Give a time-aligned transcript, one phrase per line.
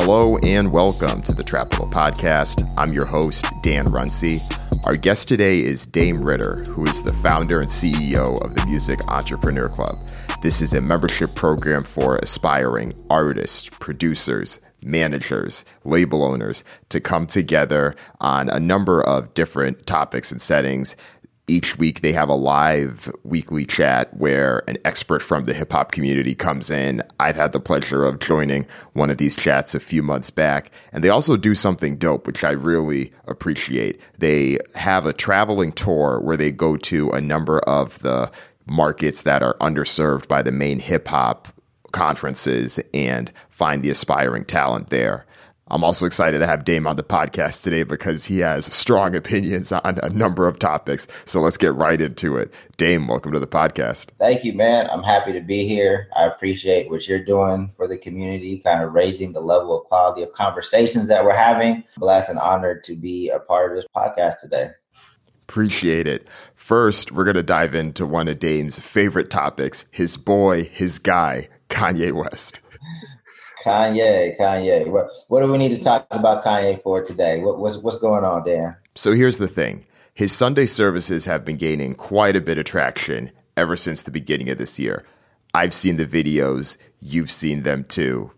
[0.00, 2.64] Hello and welcome to the Trapital Podcast.
[2.78, 4.38] I'm your host, Dan Runcie.
[4.86, 9.00] Our guest today is Dame Ritter, who is the founder and CEO of the Music
[9.08, 9.96] Entrepreneur Club.
[10.40, 17.92] This is a membership program for aspiring artists, producers, managers, label owners to come together
[18.20, 20.94] on a number of different topics and settings
[21.48, 25.90] each week they have a live weekly chat where an expert from the hip hop
[25.90, 27.02] community comes in.
[27.18, 30.70] I've had the pleasure of joining one of these chats a few months back.
[30.92, 34.00] And they also do something dope, which I really appreciate.
[34.18, 38.30] They have a traveling tour where they go to a number of the
[38.66, 41.48] markets that are underserved by the main hip hop
[41.92, 45.26] conferences and find the aspiring talent there.
[45.70, 49.70] I'm also excited to have Dame on the podcast today because he has strong opinions
[49.70, 51.06] on a number of topics.
[51.26, 52.54] So let's get right into it.
[52.78, 54.08] Dame, welcome to the podcast.
[54.18, 54.88] Thank you, man.
[54.90, 56.08] I'm happy to be here.
[56.16, 60.22] I appreciate what you're doing for the community, kind of raising the level of quality
[60.22, 61.84] of conversations that we're having.
[61.98, 64.70] Blessed and honored to be a part of this podcast today.
[65.48, 66.28] Appreciate it.
[66.54, 71.48] First, we're going to dive into one of Dame's favorite topics his boy, his guy,
[71.68, 72.60] Kanye West.
[73.64, 74.86] Kanye, Kanye.
[74.88, 77.40] What, what do we need to talk about Kanye for today?
[77.40, 78.76] What, what's what's going on, Dan?
[78.94, 83.30] So here's the thing: his Sunday services have been gaining quite a bit of traction
[83.56, 85.04] ever since the beginning of this year.
[85.54, 88.32] I've seen the videos, you've seen them too.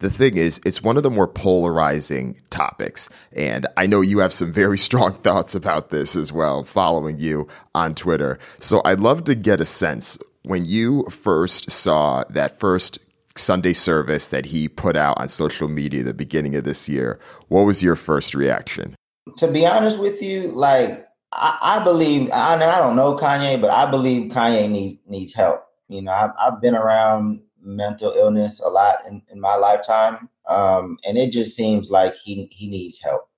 [0.00, 3.08] The thing is, it's one of the more polarizing topics.
[3.32, 7.48] And I know you have some very strong thoughts about this as well, following you
[7.74, 8.38] on Twitter.
[8.58, 12.98] So I'd love to get a sense when you first saw that first
[13.38, 17.18] Sunday service that he put out on social media the beginning of this year.
[17.48, 18.94] What was your first reaction?
[19.38, 23.70] To be honest with you, like I, I believe, I, I don't know Kanye, but
[23.70, 25.64] I believe Kanye needs needs help.
[25.88, 30.98] You know, I've, I've been around mental illness a lot in, in my lifetime, um,
[31.04, 33.28] and it just seems like he he needs help.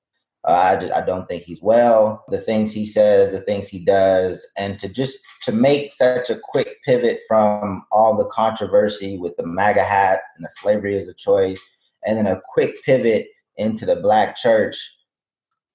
[0.45, 2.25] Uh, I, I don't think he's well.
[2.29, 6.39] The things he says, the things he does, and to just to make such a
[6.43, 11.15] quick pivot from all the controversy with the MAGA hat and the slavery as a
[11.15, 11.65] choice,
[12.05, 14.77] and then a quick pivot into the black church.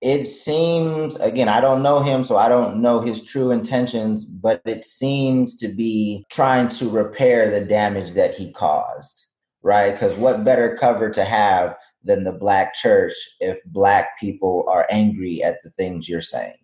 [0.01, 4.61] It seems, again, I don't know him, so I don't know his true intentions, but
[4.65, 9.25] it seems to be trying to repair the damage that he caused,
[9.63, 9.93] right?
[9.93, 15.41] Because what better cover to have than the black church if black people are angry
[15.43, 16.57] at the things you're saying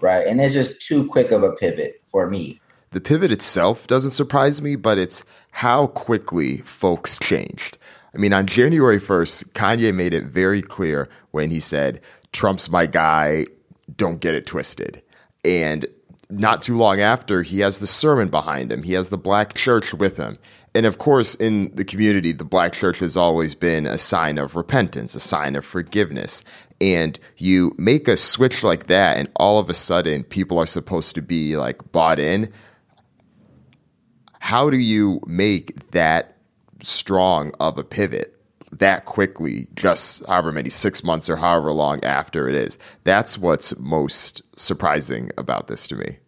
[0.00, 2.60] right and it's just too quick of a pivot for me.
[2.90, 7.78] The pivot itself doesn't surprise me but it's how quickly folks changed.
[8.14, 12.00] I mean on january 1st kanye made it very clear when he said
[12.32, 13.46] trump's my guy
[13.96, 15.02] don't get it twisted.
[15.44, 15.86] And
[16.30, 18.82] not too long after he has the sermon behind him.
[18.82, 20.38] He has the black church with him
[20.74, 24.56] and of course, in the community, the black church has always been a sign of
[24.56, 26.42] repentance, a sign of forgiveness.
[26.80, 31.14] And you make a switch like that, and all of a sudden, people are supposed
[31.14, 32.52] to be like bought in.
[34.40, 36.36] How do you make that
[36.82, 38.32] strong of a pivot
[38.72, 42.76] that quickly, just however many, six months or however long after it is?
[43.04, 46.18] That's what's most surprising about this to me.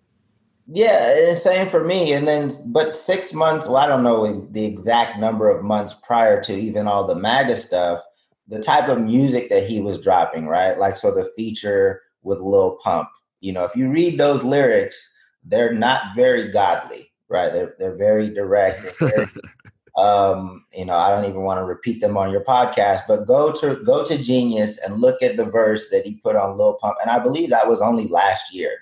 [0.68, 2.12] Yeah, same for me.
[2.12, 6.40] And then, but six months, well, I don't know the exact number of months prior
[6.42, 8.02] to even all the MAGA stuff,
[8.48, 10.76] the type of music that he was dropping, right?
[10.76, 13.08] Like, so the feature with Lil Pump,
[13.40, 17.52] you know, if you read those lyrics, they're not very godly, right?
[17.52, 18.82] They're, they're very direct.
[18.82, 19.28] They're very,
[19.96, 23.52] um, you know, I don't even want to repeat them on your podcast, but go
[23.52, 26.96] to, go to Genius and look at the verse that he put on Lil Pump.
[27.00, 28.72] And I believe that was only last year,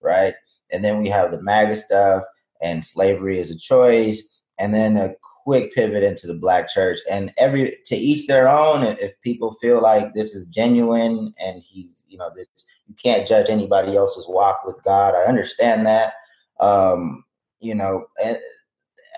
[0.00, 0.34] right?
[0.70, 2.22] And then we have the MAGA stuff
[2.60, 5.14] and slavery is a choice, and then a
[5.48, 6.98] quick pivot into the black church.
[7.10, 8.82] And every to each their own.
[8.82, 12.46] If people feel like this is genuine and he, you know, this,
[12.86, 15.14] you can't judge anybody else's walk with God.
[15.14, 16.14] I understand that.
[16.60, 17.24] Um,
[17.60, 18.38] you know, and,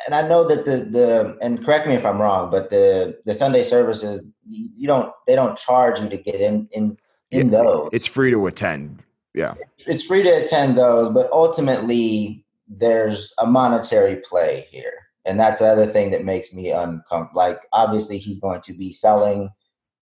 [0.07, 3.35] and I know that the the and correct me if I'm wrong, but the the
[3.35, 6.97] Sunday services you don't they don't charge you to get in in
[7.31, 7.91] in yeah, those.
[7.93, 9.03] It's free to attend
[9.35, 9.55] yeah.
[9.87, 14.93] It's free to attend those but ultimately there's a monetary play here.
[15.25, 18.93] And that's the other thing that makes me uncomfortable like obviously he's going to be
[18.93, 19.51] selling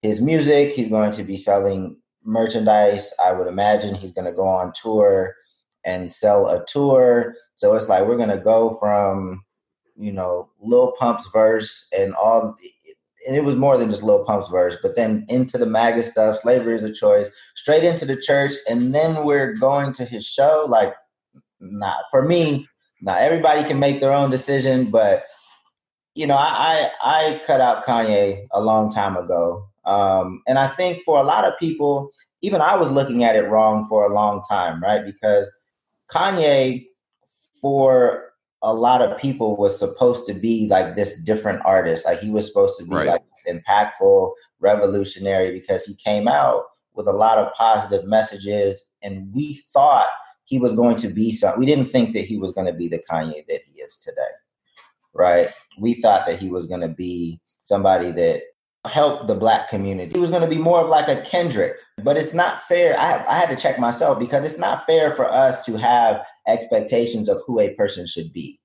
[0.03, 0.73] his music.
[0.73, 3.13] He's going to be selling merchandise.
[3.25, 5.35] I would imagine he's going to go on tour
[5.85, 7.35] and sell a tour.
[7.55, 9.45] So it's like we're going to go from
[9.97, 12.55] you know lil pump's verse and all
[13.26, 16.41] and it was more than just Lil Pump's verse, but then into the MAGA stuff,
[16.41, 20.67] slavery is a choice, straight into the church, and then we're going to his show.
[20.69, 20.94] Like,
[21.61, 22.69] nah, for me,
[23.00, 25.25] not everybody can make their own decision, but
[26.15, 29.65] you know, I, I I cut out Kanye a long time ago.
[29.85, 32.11] Um, and I think for a lot of people,
[32.43, 35.05] even I was looking at it wrong for a long time, right?
[35.05, 35.50] Because
[36.11, 36.87] Kanye,
[37.61, 38.32] for
[38.62, 42.05] a lot of people, was supposed to be like this different artist.
[42.05, 43.06] Like he was supposed to be right.
[43.06, 46.64] like this impactful, revolutionary because he came out
[46.94, 50.08] with a lot of positive messages, and we thought
[50.44, 51.58] he was going to be some.
[51.58, 54.20] We didn't think that he was going to be the Kanye that he is today,
[55.14, 55.50] right?
[55.78, 58.43] We thought that he was going to be somebody that
[58.87, 60.13] helped the black community.
[60.13, 62.99] He was going to be more of like a Kendrick, but it's not fair.
[62.99, 67.29] I, I had to check myself because it's not fair for us to have expectations
[67.29, 68.61] of who a person should be,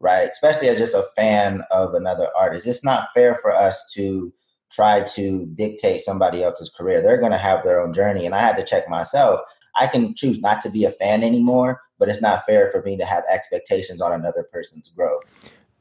[0.00, 0.28] right?
[0.30, 2.66] Especially as just a fan of another artist.
[2.66, 4.32] It's not fair for us to
[4.70, 7.02] try to dictate somebody else's career.
[7.02, 8.26] They're going to have their own journey.
[8.26, 9.40] And I had to check myself.
[9.76, 12.96] I can choose not to be a fan anymore, but it's not fair for me
[12.96, 15.36] to have expectations on another person's growth.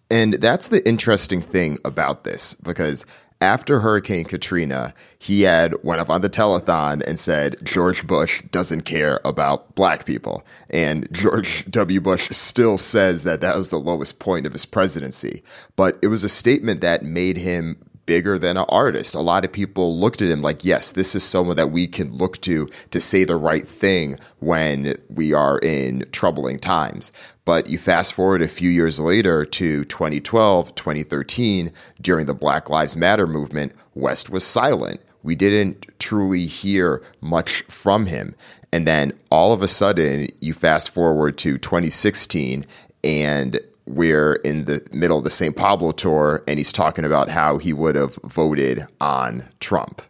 [0.10, 3.06] And that's the interesting thing about this because
[3.41, 8.83] after Hurricane Katrina, he had went up on the telethon and said George Bush doesn't
[8.83, 11.99] care about black people, and George W.
[11.99, 15.43] Bush still says that that was the lowest point of his presidency.
[15.75, 19.15] But it was a statement that made him bigger than an artist.
[19.15, 22.12] A lot of people looked at him like, yes, this is someone that we can
[22.13, 27.12] look to to say the right thing when we are in troubling times.
[27.45, 32.95] But you fast forward a few years later to 2012, 2013, during the Black Lives
[32.95, 35.01] Matter movement, West was silent.
[35.24, 38.36] We didn't truly hear much from him.
[38.71, 42.65] And then all of a sudden, you fast forward to 2016,
[43.04, 43.59] and
[43.91, 45.55] we're in the middle of the St.
[45.55, 50.01] Pablo tour, and he's talking about how he would have voted on Trump.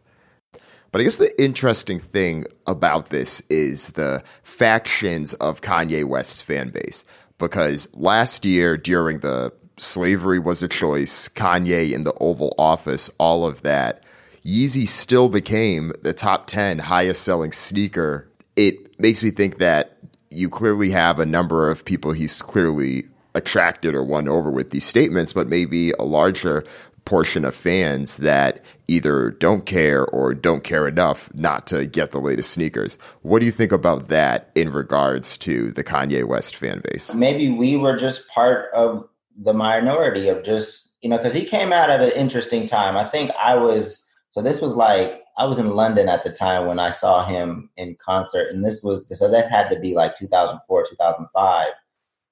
[0.92, 6.69] But I guess the interesting thing about this is the factions of Kanye West's fan
[6.69, 7.06] base.
[7.38, 13.45] Because last year, during the slavery was a choice, Kanye in the Oval Office, all
[13.45, 14.04] of that,
[14.45, 18.27] Yeezy still became the top 10 highest selling sneaker.
[18.56, 19.98] It makes me think that
[20.30, 24.86] you clearly have a number of people he's clearly attracted or won over with these
[24.86, 26.63] statements, but maybe a larger
[27.06, 32.19] portion of fans that either don't care or don't care enough not to get the
[32.19, 32.98] latest sneakers.
[33.22, 37.16] What do you think about that in regards to the Kanye West fan base?
[37.16, 41.74] Maybe we were just part of the minority of just, you know, because he came
[41.74, 42.95] out at an interesting time.
[42.95, 46.68] I think I was, so this was like, I was in London at the time
[46.68, 50.18] when I saw him in concert, and this was, so that had to be like
[50.18, 51.68] 2004, 2005.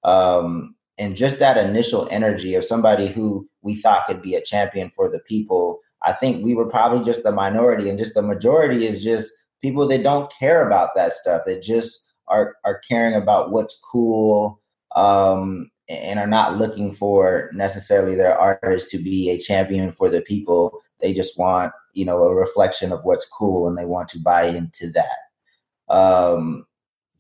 [0.04, 4.92] Um, and just that initial energy of somebody who we thought could be a champion
[4.96, 8.86] for the people i think we were probably just the minority and just the majority
[8.86, 9.31] is just
[9.62, 11.44] people that don't care about that stuff.
[11.46, 14.62] That just are are caring about what's cool
[14.96, 20.22] um, and are not looking for necessarily their artist to be a champion for the
[20.22, 20.80] people.
[21.00, 24.48] They just want you know a reflection of what's cool and they want to buy
[24.48, 25.94] into that.
[25.94, 26.66] Um,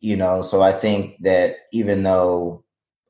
[0.01, 2.63] you know so i think that even though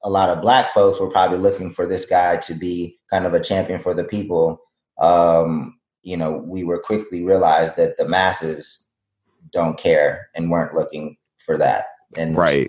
[0.04, 3.34] a lot of black folks were probably looking for this guy to be kind of
[3.34, 4.62] a champion for the people.
[4.98, 8.88] Um, you know, we were quickly realized that the masses
[9.52, 11.86] don't care and weren't looking for that.
[12.18, 12.68] And right,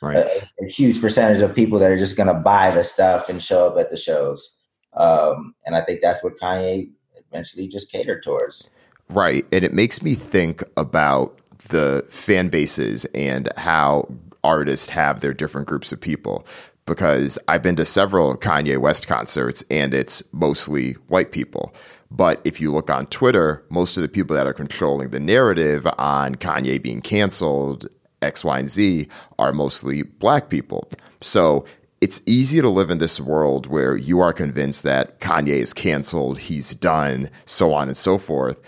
[0.00, 3.28] right, a, a, huge percentage of people that are just going to buy the stuff
[3.28, 4.52] and show up at the shows.
[4.94, 6.90] Um, and I think that's what Kanye
[7.28, 8.68] eventually just catered towards.
[9.10, 14.08] Right, and it makes me think about the fan bases and how
[14.46, 16.46] artists have their different groups of people
[16.86, 21.74] because I've been to several Kanye West concerts and it's mostly white people.
[22.10, 25.86] But if you look on Twitter, most of the people that are controlling the narrative
[25.98, 27.86] on Kanye being canceled,
[28.22, 30.88] X, Y, and Z, are mostly black people.
[31.20, 31.64] So
[32.00, 36.38] it's easy to live in this world where you are convinced that Kanye is canceled,
[36.38, 38.58] he's done, so on and so forth.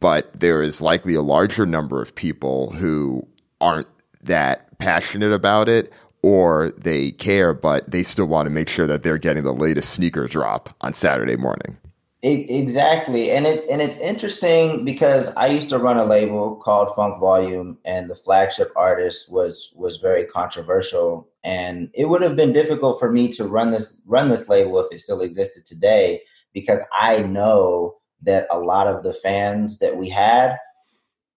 [0.00, 3.26] But there is likely a larger number of people who
[3.60, 3.88] aren't
[4.22, 5.92] that passionate about it
[6.22, 9.90] or they care, but they still want to make sure that they're getting the latest
[9.90, 11.76] sneaker drop on Saturday morning.
[12.22, 17.20] Exactly, and it's and it's interesting because I used to run a label called Funk
[17.20, 22.98] Volume, and the flagship artist was was very controversial, and it would have been difficult
[22.98, 27.18] for me to run this run this label if it still existed today because I
[27.18, 30.58] know that a lot of the fans that we had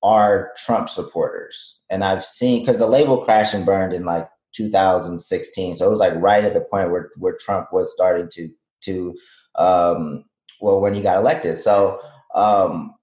[0.03, 1.79] are Trump supporters.
[1.89, 5.99] And I've seen because the label crashed and burned in like 2016, so it was
[5.99, 8.49] like right at the point where where Trump was starting to
[8.81, 9.15] to
[9.55, 10.25] um,
[10.59, 11.59] well when he got elected.
[11.59, 11.99] So
[12.35, 12.93] um,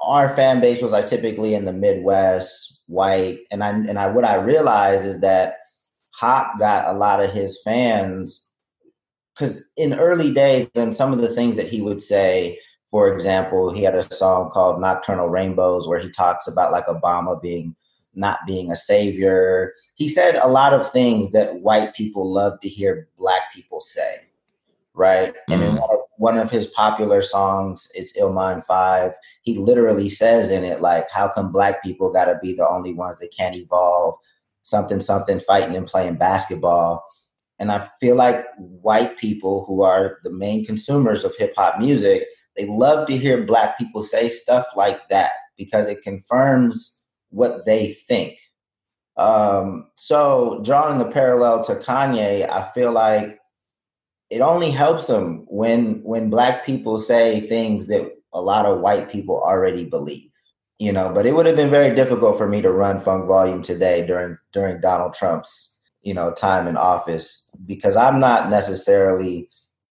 [0.00, 4.24] our fan base was like typically in the Midwest, white, and I and I what
[4.24, 5.56] I realized is that
[6.12, 8.46] Hop got a lot of his fans
[9.34, 12.58] because in early days, and some of the things that he would say
[12.90, 17.40] For example, he had a song called Nocturnal Rainbows where he talks about like Obama
[17.40, 17.76] being
[18.14, 19.72] not being a savior.
[19.94, 24.18] He said a lot of things that white people love to hear black people say,
[24.94, 25.34] right?
[25.34, 25.52] Mm-hmm.
[25.52, 25.80] And in mm-hmm.
[25.80, 30.80] one of, one of his popular songs, it's Illmind 5, he literally says in it,
[30.80, 34.16] like, how come black people got to be the only ones that can't evolve?
[34.62, 37.04] Something, something, fighting and playing basketball.
[37.58, 42.26] And I feel like white people who are the main consumers of hip hop music,
[42.60, 47.94] they love to hear black people say stuff like that because it confirms what they
[47.94, 48.36] think.
[49.16, 53.38] Um, so drawing the parallel to Kanye, I feel like
[54.28, 59.10] it only helps him when when black people say things that a lot of white
[59.10, 60.30] people already believe.
[60.78, 63.62] You know, but it would have been very difficult for me to run Funk Volume
[63.62, 69.48] today during during Donald Trump's, you know, time in office because I'm not necessarily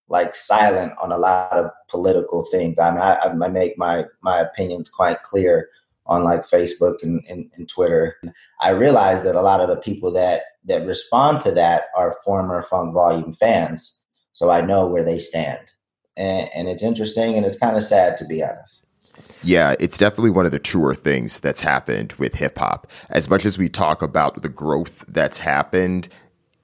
[0.09, 2.77] like silent on a lot of political things.
[2.79, 5.69] I mean, I, I make my my opinions quite clear
[6.05, 8.15] on like Facebook and, and, and, Twitter.
[8.61, 12.63] I realized that a lot of the people that that respond to that are former
[12.63, 14.01] Funk Volume fans,
[14.33, 15.71] so I know where they stand,
[16.17, 18.85] and, and it's interesting and it's kind of sad to be honest.
[19.41, 22.87] Yeah, it's definitely one of the truer things that's happened with hip hop.
[23.09, 26.09] As much as we talk about the growth that's happened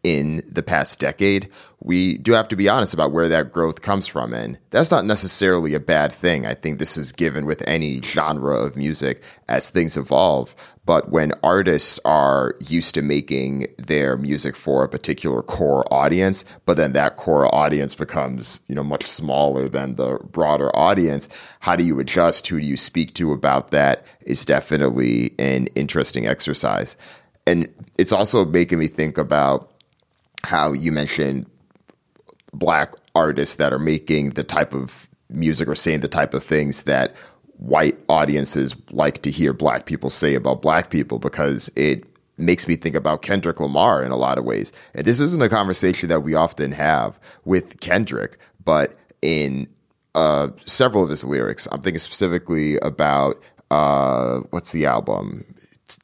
[0.06, 4.06] in the past decade, we do have to be honest about where that growth comes
[4.06, 4.36] from.
[4.36, 6.46] And that's not necessarily a bad thing.
[6.46, 10.56] I think this is given with any genre of music as things evolve.
[10.86, 16.78] But when artists are used to making their music for a particular core audience, but
[16.78, 21.28] then that core audience becomes, you know, much smaller than the broader audience,
[21.62, 22.46] how do you adjust?
[22.46, 26.96] Who do you speak to about that is definitely an interesting exercise.
[27.48, 29.72] And it's also making me think about
[30.46, 31.46] how you mentioned
[32.54, 36.84] black artists that are making the type of music or saying the type of things
[36.84, 37.16] that
[37.58, 42.04] white audiences like to hear black people say about black people because it
[42.38, 44.72] makes me think about Kendrick Lamar in a lot of ways.
[44.94, 49.68] And this isn't a conversation that we often have with Kendrick, but in
[50.16, 55.46] uh, several of his lyrics, I'm thinking specifically about uh, what's the album?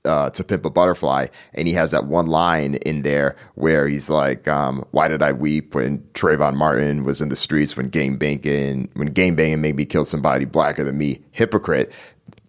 [0.06, 4.10] Uh, to pimp a butterfly and he has that one line in there where he's
[4.10, 8.18] like um, why did i weep when trayvon martin was in the streets when game
[8.18, 11.22] banging when game banging made me kill somebody blacker than me?
[11.32, 11.92] Hypocrite.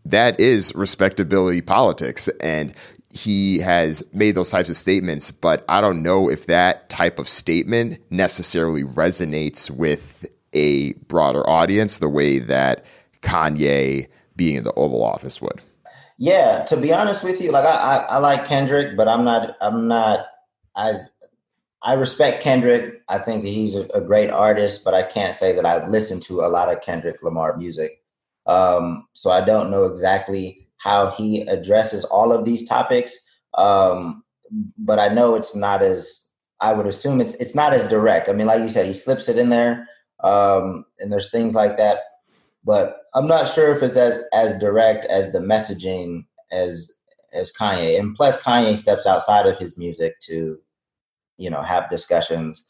[0.05, 2.75] That is respectability politics and
[3.13, 7.29] he has made those types of statements but i don't know if that type of
[7.29, 10.25] statement necessarily resonates with
[10.55, 12.85] a broader audience the way that
[13.21, 15.61] kanye being in the oval office would
[16.19, 19.57] yeah, to be honest with you, like I, I, I like Kendrick, but I'm not
[19.61, 20.27] I'm not
[20.77, 21.01] I
[21.83, 23.03] I respect Kendrick.
[23.09, 26.41] I think he's a, a, great artist, but I can't say that I've listened to
[26.43, 28.03] a lot of Kendrick Lamar music.
[28.47, 33.19] Um, so I don't know exactly how he addresses all of these topics.
[33.55, 34.23] Um,
[34.79, 36.29] but I know it's not as
[36.61, 38.29] I would assume it's it's not as direct.
[38.29, 39.89] I mean, like you said, he slips it in there,
[40.23, 41.99] um, and there's things like that
[42.65, 46.91] but I'm not sure if it's as as direct as the messaging as
[47.33, 47.99] as Kanye.
[47.99, 50.59] And plus, Kanye steps outside of his music to,
[51.39, 52.65] you know, have discussions.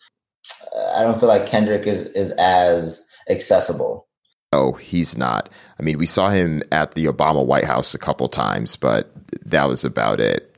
[0.94, 4.08] I don't feel like Kendrick is is as accessible.
[4.52, 5.49] Oh, he's not.
[5.78, 9.11] I mean, we saw him at the Obama White House a couple times, but
[9.46, 10.54] that was about it.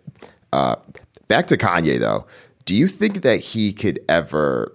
[0.53, 0.77] Uh,
[1.29, 2.27] back to Kanye, though.
[2.65, 4.75] Do you think that he could ever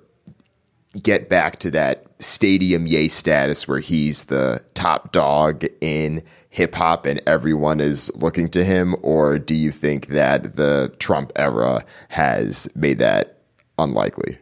[1.02, 7.06] get back to that stadium yay status where he's the top dog in hip hop
[7.06, 8.96] and everyone is looking to him?
[9.02, 13.40] Or do you think that the Trump era has made that
[13.78, 14.38] unlikely?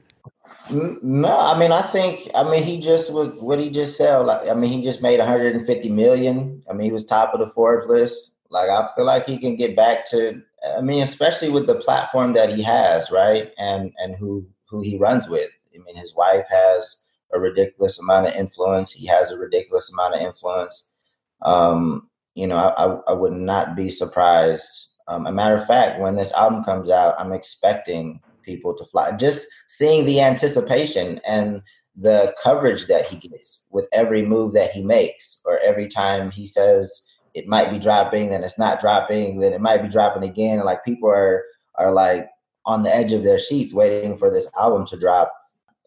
[0.70, 4.26] No, I mean, I think, I mean, he just what what he just sell.
[4.26, 6.62] Like, I mean, he just made 150 million.
[6.70, 8.34] I mean, he was top of the Forbes list.
[8.50, 10.42] Like, I feel like he can get back to.
[10.78, 14.98] I mean, especially with the platform that he has, right, and and who who he
[14.98, 15.50] runs with.
[15.78, 18.92] I mean, his wife has a ridiculous amount of influence.
[18.92, 20.94] He has a ridiculous amount of influence.
[21.42, 24.68] Um, you know, I, I, would not be surprised.
[25.08, 29.12] Um, a matter of fact, when this album comes out, I'm expecting people to fly.
[29.12, 31.62] Just seeing the anticipation and
[31.96, 36.46] the coverage that he gets with every move that he makes, or every time he
[36.46, 37.02] says
[37.34, 40.64] it might be dropping, then it's not dropping, then it might be dropping again.
[40.64, 41.44] Like people are
[41.80, 42.28] are like
[42.66, 45.32] on the edge of their seats waiting for this album to drop.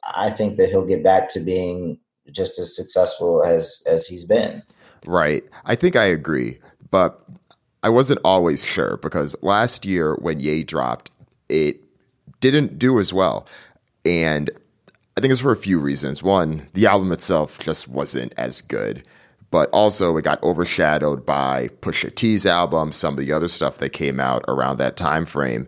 [0.05, 1.99] I think that he'll get back to being
[2.33, 4.63] just as successful as as he's been.
[5.07, 5.45] Right.
[5.65, 6.59] I think I agree,
[6.91, 7.25] but
[7.83, 11.11] I wasn't always sure because last year when Ye dropped,
[11.49, 11.81] it
[12.41, 13.47] didn't do as well.
[14.05, 14.51] And
[15.17, 16.23] I think it's for a few reasons.
[16.23, 19.05] One, the album itself just wasn't as good.
[19.51, 23.91] but also it got overshadowed by Pusha T's album, some of the other stuff that
[23.91, 25.67] came out around that time frame.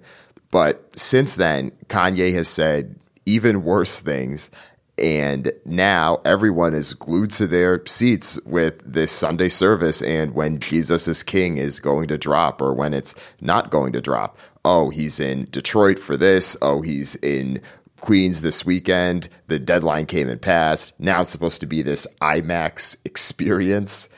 [0.50, 4.50] But since then, Kanye has said even worse things.
[4.98, 11.08] And now everyone is glued to their seats with this Sunday service and when Jesus
[11.08, 14.36] is King is going to drop or when it's not going to drop.
[14.64, 16.56] Oh, he's in Detroit for this.
[16.60, 17.60] Oh, he's in
[18.00, 19.28] Queens this weekend.
[19.46, 20.98] The deadline came and passed.
[21.00, 24.08] Now it's supposed to be this IMAX experience.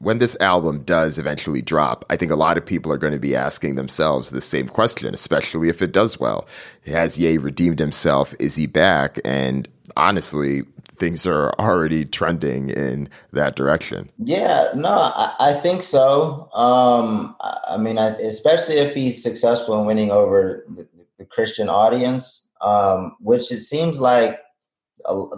[0.00, 3.18] When this album does eventually drop, I think a lot of people are going to
[3.18, 6.46] be asking themselves the same question, especially if it does well.
[6.86, 8.34] Has Ye redeemed himself?
[8.38, 9.20] Is he back?
[9.24, 10.62] And honestly,
[10.96, 14.10] things are already trending in that direction.
[14.18, 16.48] Yeah, no, I, I think so.
[16.52, 20.88] Um, I mean, I, especially if he's successful in winning over the,
[21.18, 24.38] the Christian audience um, which it seems like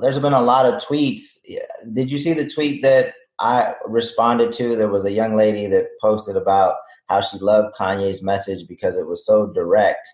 [0.00, 1.38] there's been a lot of tweets.
[1.92, 4.76] Did you see the tweet that I responded to?
[4.76, 6.76] There was a young lady that posted about
[7.08, 10.08] how she loved Kanye's message because it was so direct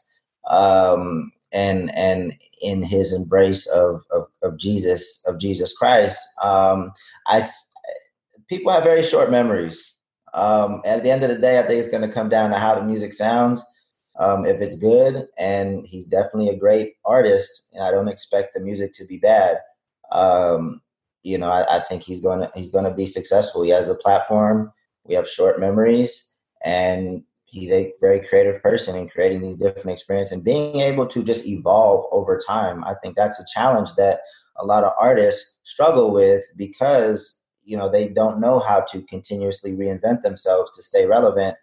[0.50, 6.18] um, and and in his embrace of, of, of Jesus of Jesus Christ.
[6.42, 6.92] Um,
[7.26, 7.50] I
[8.48, 9.94] people have very short memories.
[10.34, 12.58] Um, at the end of the day, I think it's going to come down to
[12.58, 13.64] how the music sounds
[14.18, 18.60] um, if it's good, and he's definitely a great artist, and I don't expect the
[18.60, 19.58] music to be bad.
[20.12, 20.80] Um,
[21.22, 23.62] you know, I, I, think he's going to he's going to be successful.
[23.62, 24.72] He has a platform.
[25.04, 26.32] We have short memories,
[26.64, 31.22] and he's a very creative person in creating these different experiences and being able to
[31.22, 32.84] just evolve over time.
[32.84, 34.20] I think that's a challenge that
[34.56, 39.72] a lot of artists struggle with because you know they don't know how to continuously
[39.72, 41.56] reinvent themselves to stay relevant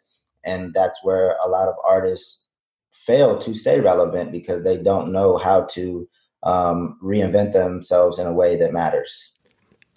[0.46, 2.46] and that's where a lot of artists
[2.92, 6.08] fail to stay relevant because they don't know how to
[6.44, 9.32] um, reinvent themselves in a way that matters.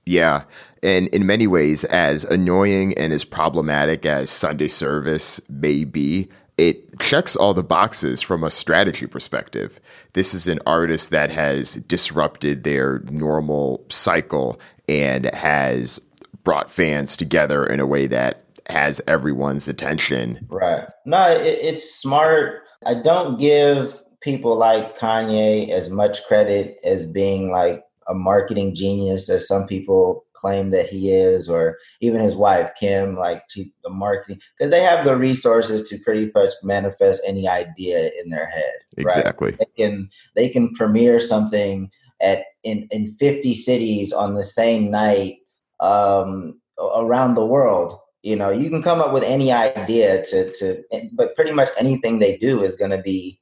[0.09, 0.45] Yeah.
[0.83, 6.99] And in many ways, as annoying and as problematic as Sunday service may be, it
[6.99, 9.79] checks all the boxes from a strategy perspective.
[10.15, 16.01] This is an artist that has disrupted their normal cycle and has
[16.43, 20.47] brought fans together in a way that has everyone's attention.
[20.49, 20.81] Right.
[21.05, 27.51] No, it, it's smart I don't give people like Kanye as much credit as being
[27.51, 32.71] like a marketing genius as some people claim that he is, or even his wife
[32.79, 37.49] Kim, like she's the marketing because they have the resources to pretty much manifest any
[37.49, 38.75] idea in their head.
[38.97, 39.51] Exactly.
[39.51, 39.59] Right?
[39.59, 41.91] They can they can premiere something
[42.21, 45.37] at in in fifty cities on the same night
[45.81, 50.83] um, around the world you know you can come up with any idea to to
[51.13, 53.39] but pretty much anything they do is going to be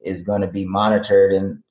[0.00, 1.62] is going to be monitored and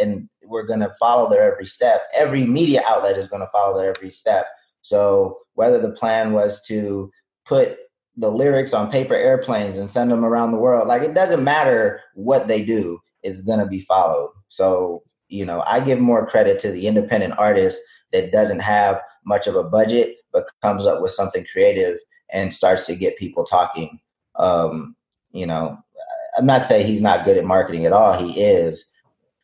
[0.00, 3.78] and we're going to follow their every step every media outlet is going to follow
[3.78, 4.46] their every step
[4.82, 7.10] so whether the plan was to
[7.44, 7.76] put
[8.16, 12.00] the lyrics on paper airplanes and send them around the world like it doesn't matter
[12.14, 16.58] what they do is going to be followed so you know i give more credit
[16.58, 17.80] to the independent artist
[18.12, 21.98] that doesn't have much of a budget but comes up with something creative
[22.32, 24.00] and starts to get people talking.
[24.36, 24.96] Um,
[25.32, 25.78] you know,
[26.36, 28.18] I'm not saying he's not good at marketing at all.
[28.18, 28.90] He is,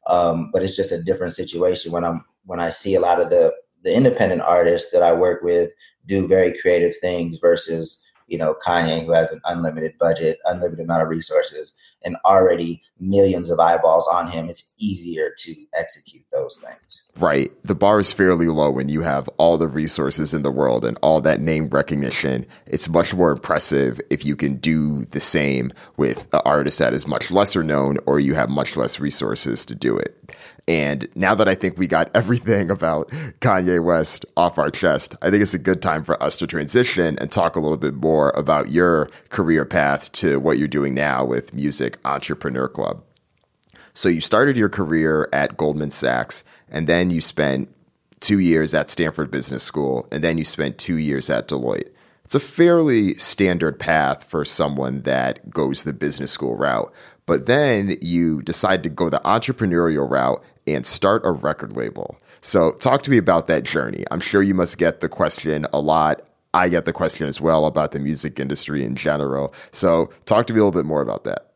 [0.08, 3.30] um, but it's just a different situation when I'm when I see a lot of
[3.30, 3.52] the
[3.84, 5.70] the independent artists that I work with
[6.06, 11.02] do very creative things versus you know Kanye who has an unlimited budget, unlimited amount
[11.02, 14.48] of resources, and already millions of eyeballs on him.
[14.48, 17.02] It's easier to execute those things.
[17.18, 17.50] Right.
[17.64, 20.98] The bar is fairly low when you have all the resources in the world and
[21.02, 22.46] all that name recognition.
[22.66, 27.06] It's much more impressive if you can do the same with an artist that is
[27.06, 30.14] much lesser known or you have much less resources to do it.
[30.68, 33.08] And now that I think we got everything about
[33.40, 37.18] Kanye West off our chest, I think it's a good time for us to transition
[37.18, 41.24] and talk a little bit more about your career path to what you're doing now
[41.24, 43.02] with Music Entrepreneur Club.
[43.94, 47.68] So you started your career at Goldman Sachs, and then you spent
[48.20, 51.90] two years at Stanford Business School, and then you spent two years at Deloitte.
[52.24, 56.92] It's a fairly standard path for someone that goes the business school route.
[57.24, 62.18] But then you decide to go the entrepreneurial route and start a record label.
[62.40, 64.04] So, talk to me about that journey.
[64.10, 66.20] I'm sure you must get the question a lot.
[66.54, 69.54] I get the question as well about the music industry in general.
[69.70, 71.47] So, talk to me a little bit more about that.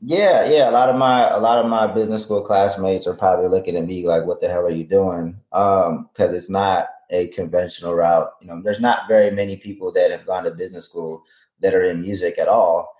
[0.00, 0.68] Yeah, yeah.
[0.70, 3.86] A lot of my a lot of my business school classmates are probably looking at
[3.86, 8.30] me like, "What the hell are you doing?" Because um, it's not a conventional route.
[8.40, 11.22] You know, there's not very many people that have gone to business school
[11.60, 12.94] that are in music at all.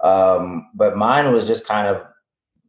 [0.00, 2.02] Um, but mine was just kind of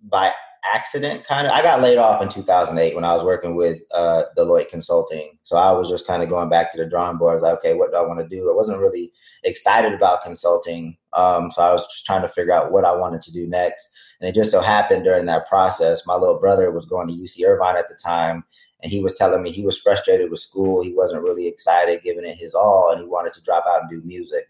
[0.03, 0.33] by
[0.71, 1.53] accident kind of.
[1.53, 5.37] I got laid off in 2008 when I was working with uh, Deloitte Consulting.
[5.43, 7.31] So I was just kind of going back to the drawing board.
[7.31, 8.49] I was like, okay, what do I want to do?
[8.49, 9.11] I wasn't really
[9.43, 10.97] excited about consulting.
[11.13, 13.89] Um, so I was just trying to figure out what I wanted to do next.
[14.19, 17.45] And it just so happened during that process, my little brother was going to UC
[17.45, 18.43] Irvine at the time.
[18.81, 20.83] And he was telling me he was frustrated with school.
[20.83, 23.89] He wasn't really excited, giving it his all, and he wanted to drop out and
[23.89, 24.49] do music.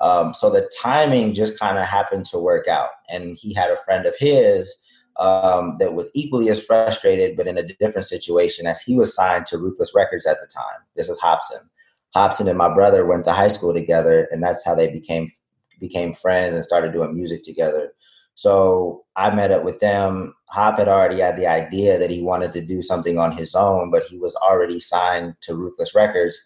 [0.00, 2.90] Um, so the timing just kind of happened to work out.
[3.08, 4.84] And he had a friend of his
[5.18, 9.46] um, that was equally as frustrated, but in a different situation, as he was signed
[9.46, 10.80] to Ruthless Records at the time.
[10.96, 11.68] This is Hopsin.
[12.14, 15.30] Hopsin and my brother went to high school together, and that's how they became
[15.80, 17.92] became friends and started doing music together.
[18.34, 20.34] So I met up with them.
[20.46, 23.90] Hop had already had the idea that he wanted to do something on his own,
[23.90, 26.40] but he was already signed to Ruthless Records.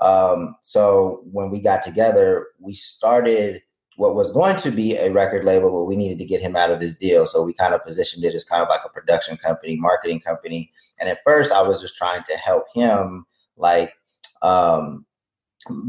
[0.00, 3.62] Um, so when we got together, we started
[3.98, 6.70] what was going to be a record label, but we needed to get him out
[6.70, 7.26] of his deal.
[7.26, 10.70] So we kind of positioned it as kind of like a production company, marketing company.
[11.00, 13.92] And at first, I was just trying to help him, like,
[14.40, 15.04] um,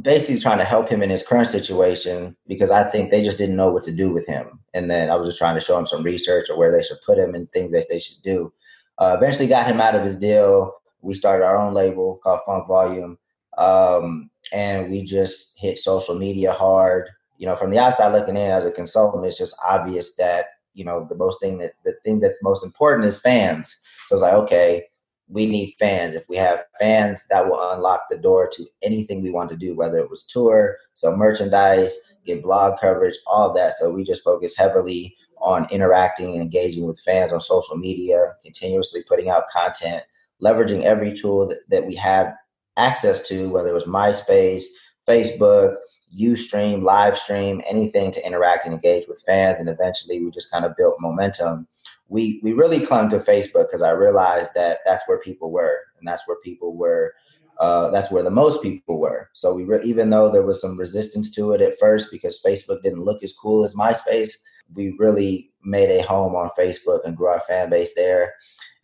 [0.02, 3.56] basically trying to help him in his current situation because I think they just didn't
[3.56, 4.60] know what to do with him.
[4.74, 6.98] And then I was just trying to show him some research or where they should
[7.06, 8.52] put him and things that they should do.
[8.98, 10.74] Uh, eventually, got him out of his deal.
[11.02, 13.20] We started our own label called Funk Volume.
[13.60, 17.08] Um, and we just hit social media hard.
[17.40, 20.86] You know, from the outside looking in as a consultant, it's just obvious that, you
[20.86, 23.76] know, the most thing that the thing that's most important is fans.
[24.08, 24.84] So it's like, okay,
[25.30, 26.16] we need fans.
[26.16, 29.76] If we have fans, that will unlock the door to anything we want to do,
[29.76, 33.74] whether it was tour, so merchandise, get blog coverage, all that.
[33.78, 39.02] So we just focus heavily on interacting and engaging with fans on social media, continuously
[39.08, 40.04] putting out content,
[40.44, 42.34] leveraging every tool that, that we have
[42.76, 44.64] access to, whether it was MySpace,
[45.10, 45.76] Facebook,
[46.18, 49.60] Ustream, live stream, anything to interact and engage with fans.
[49.60, 51.68] And eventually we just kind of built momentum.
[52.08, 56.08] We, we really clung to Facebook because I realized that that's where people were and
[56.08, 57.14] that's where people were.
[57.60, 59.30] Uh, that's where the most people were.
[59.34, 62.82] So we re- even though there was some resistance to it at first because Facebook
[62.82, 64.32] didn't look as cool as MySpace,
[64.74, 68.34] we really made a home on Facebook and grew our fan base there.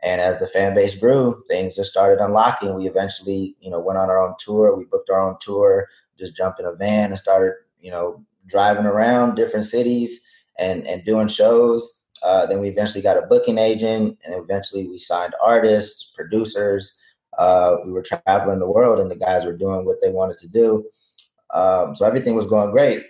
[0.03, 2.75] And as the fan base grew, things just started unlocking.
[2.75, 4.75] We eventually, you know, went on our own tour.
[4.75, 8.85] We booked our own tour, just jumped in a van and started, you know, driving
[8.85, 10.21] around different cities
[10.57, 12.01] and and doing shows.
[12.23, 16.97] Uh, then we eventually got a booking agent, and eventually we signed artists, producers.
[17.37, 20.47] Uh, we were traveling the world, and the guys were doing what they wanted to
[20.47, 20.83] do.
[21.53, 23.03] Um, so everything was going great.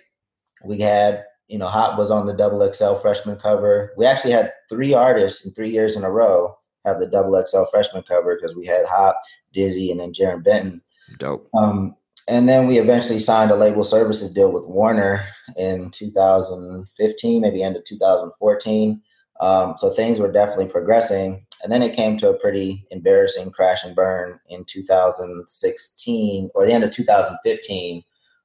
[0.64, 3.94] We had, you know, Hop was on the Double XL freshman cover.
[3.98, 7.64] We actually had three artists in three years in a row have the double XL
[7.66, 9.20] freshman cover because we had Hop,
[9.54, 10.82] Dizzy, and then Jarren Benton.
[11.18, 11.50] Dope.
[11.58, 11.96] Um,
[12.28, 17.78] and then we eventually signed a label services deal with Warner in 2015, maybe end
[17.78, 19.02] of 2014.
[19.42, 21.46] Um, so things were definitely progressing.
[21.62, 26.74] And then it came to a pretty embarrassing crash and burn in 2016 or the
[26.74, 28.04] end of 2015.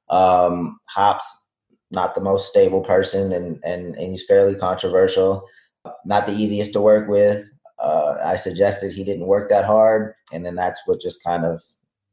[0.09, 1.47] Um, Hop's
[1.91, 5.47] not the most stable person and, and, and he's fairly controversial,
[6.05, 7.47] not the easiest to work with
[7.81, 11.61] uh, I suggested he didn't work that hard, and then that's what just kind of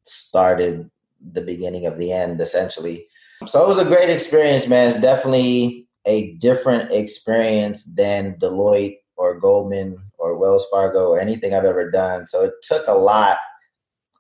[0.02, 0.90] started
[1.32, 3.06] the beginning of the end, essentially.
[3.46, 4.88] So it was a great experience, man.
[4.88, 11.64] It's definitely a different experience than Deloitte or Goldman or Wells Fargo or anything I've
[11.64, 12.26] ever done.
[12.26, 13.38] So it took a lot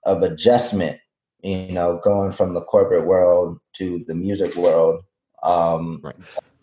[0.04, 0.98] of adjustment,
[1.42, 5.02] you know, going from the corporate world to the music world.
[5.42, 6.16] Um, right.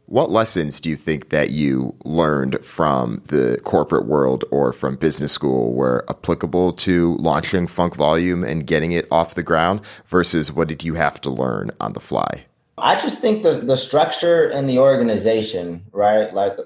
[0.08, 5.32] What lessons do you think that you learned from the corporate world or from business
[5.32, 10.68] school were applicable to launching Funk Volume and getting it off the ground versus what
[10.68, 12.46] did you have to learn on the fly?
[12.78, 16.32] I just think the the structure and the organization, right?
[16.34, 16.58] Like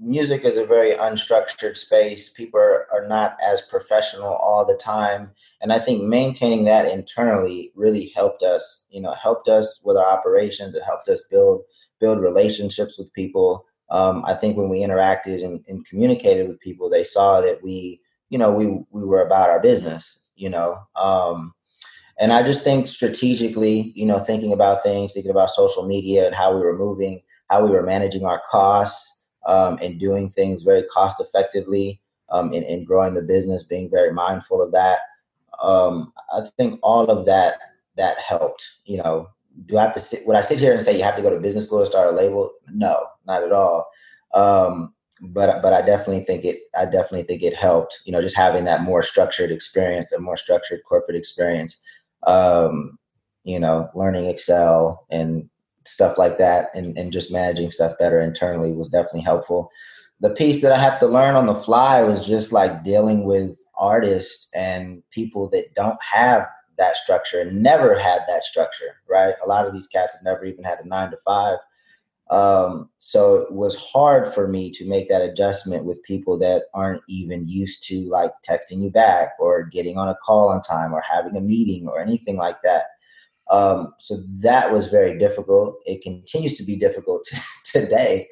[0.00, 2.30] music is a very unstructured space.
[2.30, 5.30] People are, are not as professional all the time.
[5.60, 10.06] And I think maintaining that internally really helped us, you know, helped us with our
[10.06, 10.74] operations.
[10.74, 11.62] It helped us build
[12.00, 13.64] build relationships with people.
[13.90, 18.00] Um, I think when we interacted and, and, communicated with people, they saw that we,
[18.28, 20.76] you know, we we were about our business, you know.
[20.96, 21.52] Um,
[22.20, 26.34] and I just think strategically, you know, thinking about things, thinking about social media and
[26.34, 30.84] how we were moving, how we were managing our costs, um, and doing things very
[30.84, 35.00] cost effectively, um, and, and, growing the business, being very mindful of that.
[35.62, 37.58] Um, I think all of that
[37.96, 39.28] that helped, you know,
[39.66, 40.26] do I have to sit?
[40.26, 42.12] Would I sit here and say you have to go to business school to start
[42.12, 42.52] a label?
[42.72, 43.88] No, not at all.
[44.34, 46.60] Um, but but I definitely think it.
[46.76, 48.00] I definitely think it helped.
[48.04, 51.76] You know, just having that more structured experience, a more structured corporate experience.
[52.26, 52.98] Um,
[53.44, 55.48] you know, learning Excel and
[55.84, 59.70] stuff like that, and and just managing stuff better internally was definitely helpful.
[60.20, 63.58] the piece that I have to learn on the fly was just like dealing with
[63.76, 66.46] artists and people that don't have
[66.78, 69.34] that structure and never had that structure, right?
[69.42, 71.58] A lot of these cats have never even had a nine to five.
[72.30, 77.02] Um, so it was hard for me to make that adjustment with people that aren't
[77.08, 81.02] even used to like texting you back or getting on a call on time or
[81.02, 82.84] having a meeting or anything like that.
[83.50, 85.80] Um, so that was very difficult.
[85.84, 87.24] It continues to be difficult
[87.64, 88.28] today,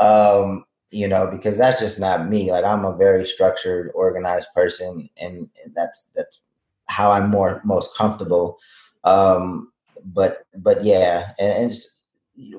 [0.00, 2.50] um, you know, because that's just not me.
[2.50, 6.40] Like I'm a very structured, organized person, and that's that's
[6.86, 8.58] how I'm more most comfortable.
[9.04, 9.72] Um,
[10.04, 11.74] but but yeah, and, and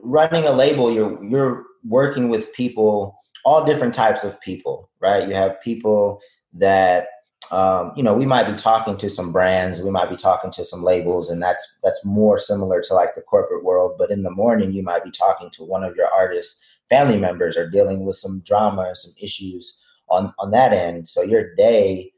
[0.01, 5.27] running a label, you're you're working with people, all different types of people, right?
[5.27, 6.21] You have people
[6.53, 7.07] that
[7.51, 10.63] um, you know we might be talking to some brands, we might be talking to
[10.63, 13.95] some labels, and that's that's more similar to like the corporate world.
[13.97, 17.57] But in the morning, you might be talking to one of your artists' family members
[17.57, 21.09] or dealing with some drama and some issues on on that end.
[21.09, 22.12] So your day,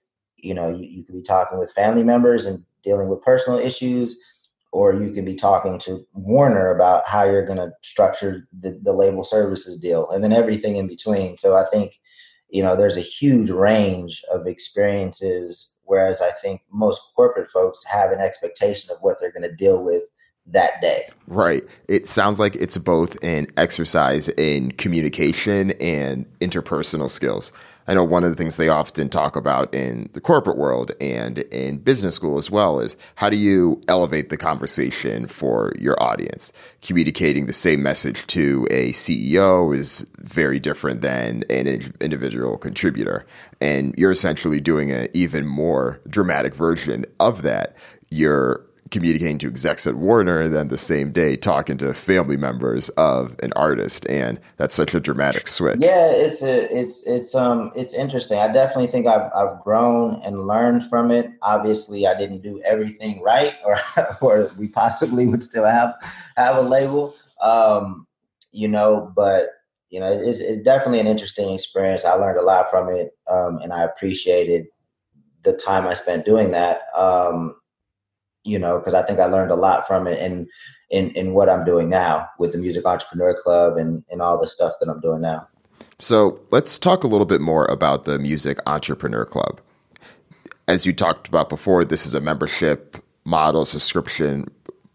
[0.46, 4.18] you know, you, you could be talking with family members and dealing with personal issues
[4.76, 8.92] or you can be talking to Warner about how you're going to structure the, the
[8.92, 11.38] label services deal and then everything in between.
[11.38, 11.94] So I think,
[12.50, 18.12] you know, there's a huge range of experiences, whereas I think most corporate folks have
[18.12, 20.04] an expectation of what they're going to deal with
[20.48, 21.10] that day.
[21.26, 21.64] Right.
[21.88, 27.54] It sounds like it's both an exercise in communication and interpersonal skills.
[27.88, 31.40] I know one of the things they often talk about in the corporate world and
[31.40, 36.52] in business school as well is how do you elevate the conversation for your audience?
[36.82, 41.68] Communicating the same message to a CEO is very different than an
[42.02, 43.26] individual contributor.
[43.62, 47.76] And you're essentially doing an even more dramatic version of that.
[48.10, 52.90] You're communicating to execs at Warner and then the same day talking to family members
[52.90, 55.78] of an artist and that's such a dramatic switch.
[55.80, 58.38] Yeah, it's a, it's it's um it's interesting.
[58.38, 61.32] I definitely think I've I've grown and learned from it.
[61.42, 63.78] Obviously, I didn't do everything right or
[64.22, 65.96] or we possibly would still have
[66.38, 67.16] have a label.
[67.42, 68.06] Um
[68.52, 69.50] you know, but
[69.90, 72.06] you know, it's, it's definitely an interesting experience.
[72.06, 74.66] I learned a lot from it, um, and I appreciated
[75.44, 76.82] the time I spent doing that.
[76.96, 77.56] Um,
[78.46, 80.48] you know, because I think I learned a lot from it and
[80.92, 84.48] in, in what I'm doing now with the Music Entrepreneur Club and, and all the
[84.48, 85.48] stuff that I'm doing now.
[86.00, 89.60] So let's talk a little bit more about the Music Entrepreneur Club.
[90.68, 94.46] As you talked about before, this is a membership model subscription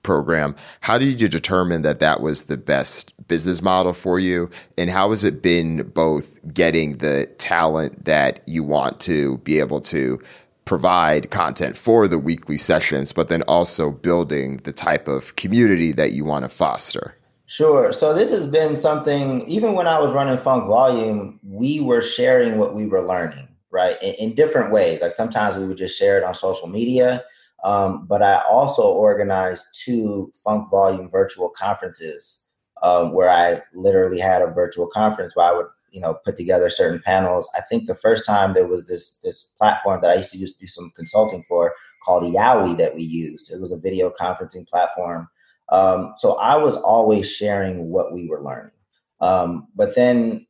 [0.02, 0.54] program.
[0.80, 4.50] How did you determine that that was the best business model for you?
[4.78, 9.80] And how has it been both getting the talent that you want to be able
[9.82, 10.20] to
[10.64, 16.12] provide content for the weekly sessions, but then also building the type of community that
[16.12, 17.16] you want to foster?
[17.46, 17.92] Sure.
[17.92, 22.58] So this has been something, even when I was running Funk Volume, we were sharing
[22.58, 24.00] what we were learning, right?
[24.00, 25.00] In, in different ways.
[25.00, 27.24] Like sometimes we would just share it on social media.
[27.64, 32.44] Um, but I also organized two Funk Volume virtual conferences
[32.82, 36.70] um, where I literally had a virtual conference where I would you know put together
[36.70, 37.48] certain panels.
[37.56, 40.60] I think the first time there was this this platform that I used to just
[40.60, 41.74] do some consulting for
[42.04, 43.52] called Yowie that we used.
[43.52, 45.28] It was a video conferencing platform.
[45.70, 48.72] Um, so I was always sharing what we were learning.
[49.20, 50.46] Um, but then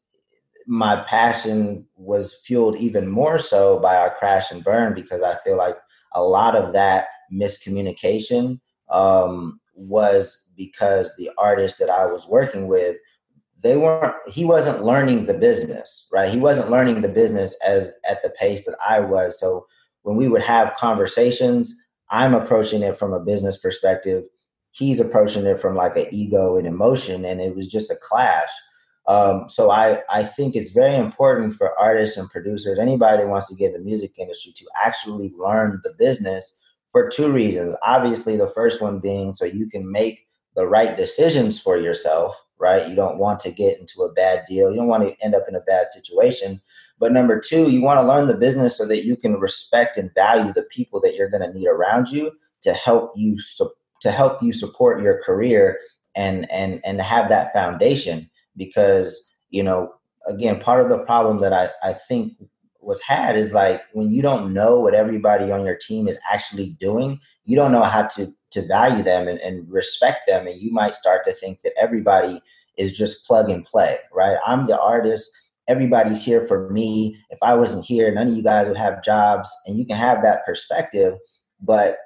[0.67, 5.57] my passion was fueled even more so by our crash and burn because I feel
[5.57, 5.77] like
[6.15, 12.97] a lot of that miscommunication um, was because the artist that I was working with
[13.63, 16.31] they weren't he wasn't learning the business right?
[16.31, 19.39] He wasn't learning the business as at the pace that i was.
[19.39, 19.67] So
[20.03, 21.75] when we would have conversations
[22.11, 24.25] i'm approaching it from a business perspective.
[24.73, 28.51] He's approaching it from like an ego and emotion and it was just a clash.
[29.09, 33.49] Um, so I, I think it's very important for artists and producers anybody that wants
[33.49, 36.61] to get in the music industry to actually learn the business
[36.93, 37.75] for two reasons.
[37.85, 42.89] Obviously the first one being so you can make the right decisions for yourself, right?
[42.89, 44.71] You don't want to get into a bad deal.
[44.71, 46.61] You don't want to end up in a bad situation.
[46.99, 50.11] But number two, you want to learn the business so that you can respect and
[50.15, 53.39] value the people that you're going to need around you to help you
[54.03, 55.79] to help you support your career
[56.15, 59.93] and and and have that foundation because you know
[60.27, 62.33] again part of the problem that I, I think
[62.83, 66.77] was had is like when you don't know what everybody on your team is actually
[66.81, 70.73] doing, you don't know how to to value them and, and respect them, and you
[70.73, 72.41] might start to think that everybody
[72.77, 74.39] is just plug and play, right?
[74.47, 75.31] I'm the artist.
[75.69, 77.17] Everybody's here for me.
[77.31, 80.23] If I wasn't here, none of you guys would have jobs, and you can have
[80.23, 81.15] that perspective.
[81.61, 81.99] But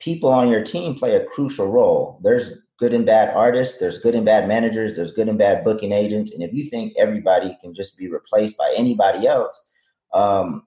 [0.00, 2.20] people on your team play a crucial role.
[2.22, 5.92] There's good and bad artists, there's good and bad managers, there's good and bad booking
[5.92, 6.32] agents.
[6.32, 9.70] And if you think everybody can just be replaced by anybody else,
[10.12, 10.66] um,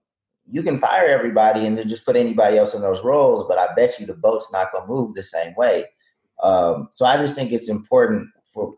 [0.49, 3.45] you can fire everybody and then just put anybody else in those roles.
[3.47, 5.85] But I bet you the boat's not going to move the same way.
[6.43, 8.75] Um, so I just think it's important for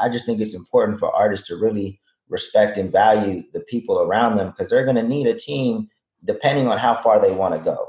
[0.00, 4.36] I just think it's important for artists to really respect and value the people around
[4.36, 5.88] them because they're going to need a team
[6.24, 7.88] depending on how far they want to go.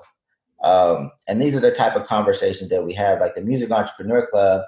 [0.64, 4.26] Um, and these are the type of conversations that we have, like the Music Entrepreneur
[4.26, 4.64] Club.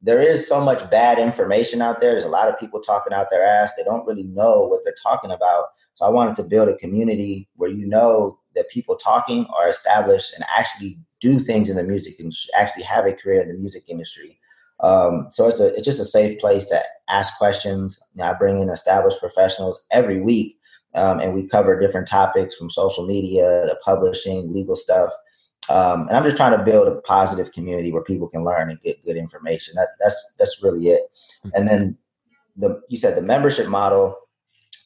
[0.00, 2.12] There is so much bad information out there.
[2.12, 3.72] There's a lot of people talking out their ass.
[3.76, 5.64] They don't really know what they're talking about.
[5.94, 10.34] So I wanted to build a community where you know that people talking are established
[10.34, 13.84] and actually do things in the music industry, actually have a career in the music
[13.88, 14.38] industry.
[14.80, 18.00] Um, so it's a it's just a safe place to ask questions.
[18.22, 20.56] I bring in established professionals every week,
[20.94, 25.10] um, and we cover different topics from social media to publishing, legal stuff.
[25.68, 28.80] Um, and I'm just trying to build a positive community where people can learn and
[28.80, 29.74] get good information.
[29.76, 31.02] That, that's that's really it.
[31.44, 31.50] Mm-hmm.
[31.54, 31.98] And then
[32.56, 34.16] the you said the membership model.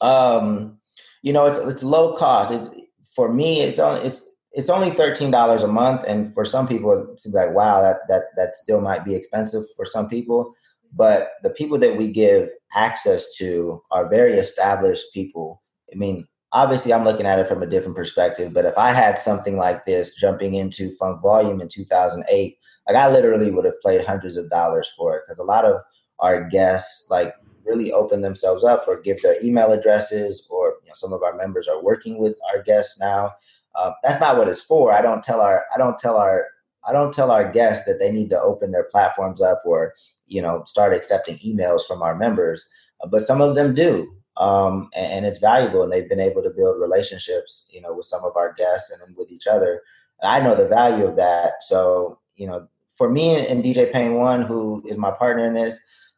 [0.01, 0.79] Um,
[1.21, 2.51] you know, it's it's low cost.
[2.51, 2.69] It's,
[3.15, 7.13] for me, it's only it's it's only thirteen dollars a month, and for some people,
[7.13, 10.53] it seems like wow, that that that still might be expensive for some people.
[10.95, 15.63] But the people that we give access to are very established people.
[15.91, 18.53] I mean, obviously, I'm looking at it from a different perspective.
[18.53, 23.11] But if I had something like this jumping into Funk Volume in 2008, like I
[23.11, 25.81] literally would have played hundreds of dollars for it because a lot of
[26.19, 27.33] our guests like
[27.65, 31.35] really open themselves up or give their email addresses or you know, some of our
[31.35, 33.31] members are working with our guests now
[33.75, 34.91] uh, that's not what it's for.
[34.91, 36.45] I don't tell our I don't tell our
[36.87, 39.93] I don't tell our guests that they need to open their platforms up or
[40.27, 42.67] you know start accepting emails from our members,
[43.03, 46.41] uh, but some of them do, um, and, and, it's valuable, and they've been able
[46.41, 49.81] to build relationships, you know, with some of our guests and with each other.
[50.21, 51.61] And I know the value of that.
[51.61, 52.67] So you know,
[52.97, 55.77] for me and DJ Pain One, who is my partner in this,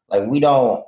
[0.10, 0.84] like we don't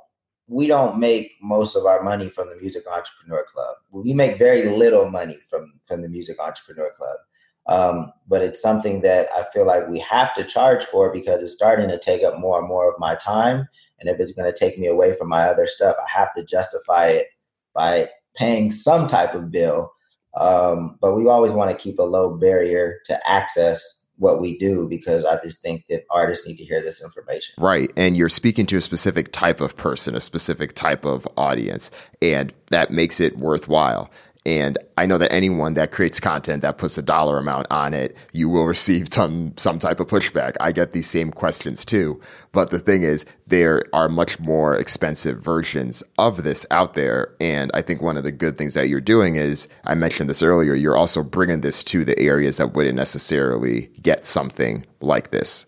[0.46, 3.76] we don't make most of our money from the Music Entrepreneur Club.
[3.90, 7.16] We make very little money from from the Music Entrepreneur Club.
[7.66, 11.52] Um, but it's something that I feel like we have to charge for because it's
[11.52, 13.68] starting to take up more and more of my time.
[14.00, 16.44] And if it's going to take me away from my other stuff, I have to
[16.44, 17.28] justify it
[17.74, 19.92] by paying some type of bill.
[20.36, 24.86] Um, but we always want to keep a low barrier to access what we do
[24.88, 27.54] because I just think that artists need to hear this information.
[27.58, 27.92] Right.
[27.96, 32.52] And you're speaking to a specific type of person, a specific type of audience, and
[32.70, 34.10] that makes it worthwhile.
[34.48, 38.16] And I know that anyone that creates content that puts a dollar amount on it,
[38.32, 40.56] you will receive some some type of pushback.
[40.58, 42.18] I get these same questions too.
[42.52, 47.34] But the thing is, there are much more expensive versions of this out there.
[47.42, 50.42] And I think one of the good things that you're doing is, I mentioned this
[50.42, 55.66] earlier, you're also bringing this to the areas that wouldn't necessarily get something like this.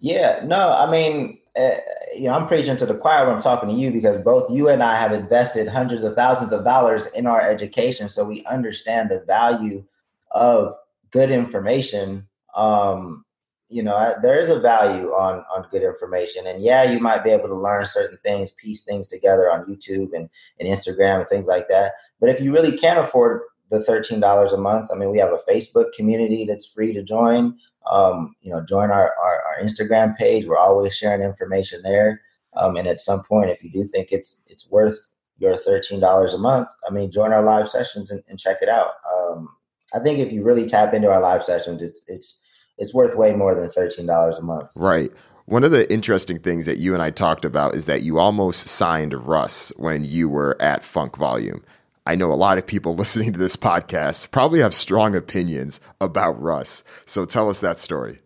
[0.00, 1.78] Yeah, no, I mean, uh,
[2.14, 4.68] you know, I'm preaching to the choir when I'm talking to you because both you
[4.68, 9.10] and I have invested hundreds of thousands of dollars in our education, so we understand
[9.10, 9.84] the value
[10.30, 10.74] of
[11.10, 12.26] good information.
[12.54, 13.24] Um,
[13.68, 17.30] you know, there is a value on on good information, and yeah, you might be
[17.30, 21.46] able to learn certain things, piece things together on YouTube and, and Instagram and things
[21.46, 21.92] like that.
[22.18, 25.32] But if you really can't afford the thirteen dollars a month, I mean, we have
[25.32, 27.56] a Facebook community that's free to join
[27.90, 30.46] um, you know, join our, our, our, Instagram page.
[30.46, 32.20] We're always sharing information there.
[32.56, 34.98] Um, and at some point, if you do think it's it's worth
[35.38, 38.68] your thirteen dollars a month, I mean, join our live sessions and, and check it
[38.68, 38.92] out.
[39.16, 39.48] Um,
[39.94, 42.38] I think if you really tap into our live sessions, it's it's
[42.78, 44.70] it's worth way more than thirteen dollars a month.
[44.74, 45.10] Right.
[45.46, 48.68] One of the interesting things that you and I talked about is that you almost
[48.68, 51.64] signed Russ when you were at Funk Volume.
[52.10, 56.42] I know a lot of people listening to this podcast probably have strong opinions about
[56.42, 56.82] Russ.
[57.06, 58.18] So tell us that story.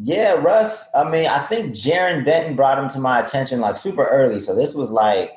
[0.00, 0.86] Yeah, Russ.
[0.94, 4.38] I mean, I think Jarren Benton brought him to my attention like super early.
[4.38, 5.32] So this was like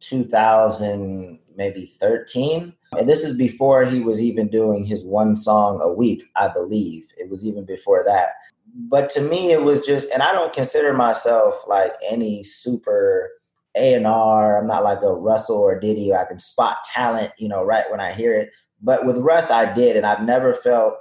[0.00, 2.72] 2000, maybe 13.
[2.98, 7.12] And this is before he was even doing his one song a week, I believe.
[7.18, 8.28] It was even before that.
[8.74, 13.32] But to me, it was just, and I don't consider myself like any super
[13.78, 14.58] a and R.
[14.58, 16.12] I'm not like a Russell or Diddy.
[16.12, 18.50] I can spot talent, you know, right when I hear it.
[18.82, 20.94] But with Russ, I did, and I've never felt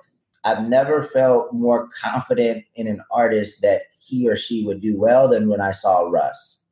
[0.44, 5.28] I've never felt more confident in an artist that he or she would do well
[5.28, 6.64] than when I saw Russ.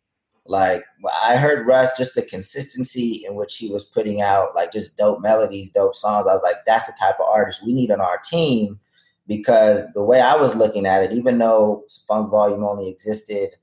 [0.46, 0.84] Like
[1.24, 5.22] I heard Russ, just the consistency in which he was putting out, like just dope
[5.22, 6.28] melodies, dope songs.
[6.28, 8.80] I was like, that's the type of artist we need on our team.
[9.28, 13.56] Because the way I was looking at it, even though Funk Volume only existed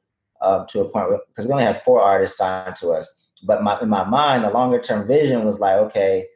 [0.42, 3.12] uh, to a point because we only had four artists signed to us.
[3.44, 6.26] But my, in my mind, the longer term vision was like, okay,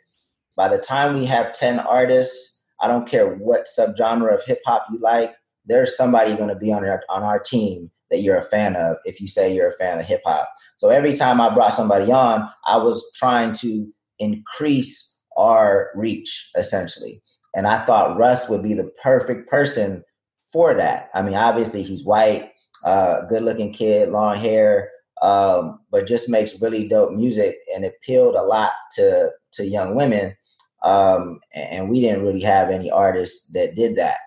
[0.56, 4.86] by the time we have 10 artists, I don't care what subgenre of hip hop
[4.90, 5.34] you like,
[5.64, 8.96] there's somebody going to be on our, on our team that you're a fan of
[9.04, 10.48] if you say you're a fan of hip hop.
[10.76, 13.88] So every time I brought somebody on, I was trying to
[14.18, 17.22] increase our reach essentially.
[17.54, 20.04] And I thought Russ would be the perfect person
[20.52, 21.10] for that.
[21.14, 22.50] I mean, obviously he's white,
[22.86, 28.36] uh, good looking kid, long hair, um, but just makes really dope music and appealed
[28.36, 30.34] a lot to to young women.
[30.82, 34.18] Um, and we didn't really have any artists that did that.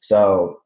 [0.00, 0.60] So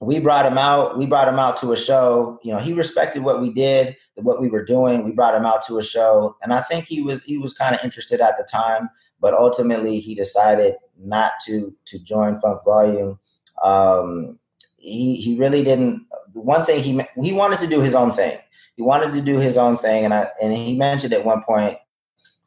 [0.00, 0.98] we brought him out.
[0.98, 2.38] We brought him out to a show.
[2.42, 5.04] You know, he respected what we did, what we were doing.
[5.04, 7.74] We brought him out to a show, and I think he was he was kind
[7.74, 8.90] of interested at the time.
[9.20, 13.18] But ultimately, he decided not to to join Funk Volume.
[13.64, 14.38] Um,
[14.76, 16.06] he he really didn't.
[16.32, 18.38] One thing he he wanted to do his own thing.
[18.76, 21.78] He wanted to do his own thing, and I and he mentioned at one point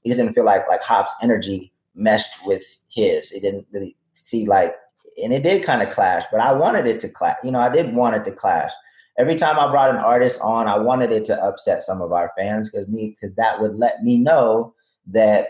[0.01, 3.29] he just didn't feel like like Hop's energy meshed with his.
[3.29, 4.75] He didn't really see like,
[5.21, 6.25] and it did kind of clash.
[6.31, 7.37] But I wanted it to clash.
[7.43, 8.71] You know, I did want it to clash.
[9.17, 12.31] Every time I brought an artist on, I wanted it to upset some of our
[12.37, 14.73] fans because me because that would let me know
[15.07, 15.49] that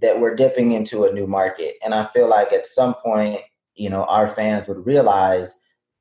[0.00, 1.76] that we're dipping into a new market.
[1.82, 3.40] And I feel like at some point,
[3.74, 5.54] you know, our fans would realize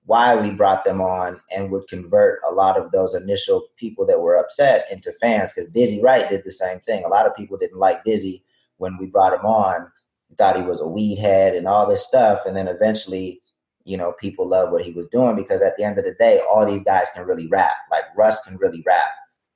[0.09, 4.19] why we brought them on and would convert a lot of those initial people that
[4.19, 7.03] were upset into fans because Dizzy Wright did the same thing.
[7.05, 8.43] A lot of people didn't like Dizzy
[8.77, 9.87] when we brought him on.
[10.27, 12.47] We thought he was a weed head and all this stuff.
[12.47, 13.43] And then eventually,
[13.83, 16.39] you know, people loved what he was doing because at the end of the day,
[16.39, 17.75] all these guys can really rap.
[17.91, 19.11] Like Russ can really rap.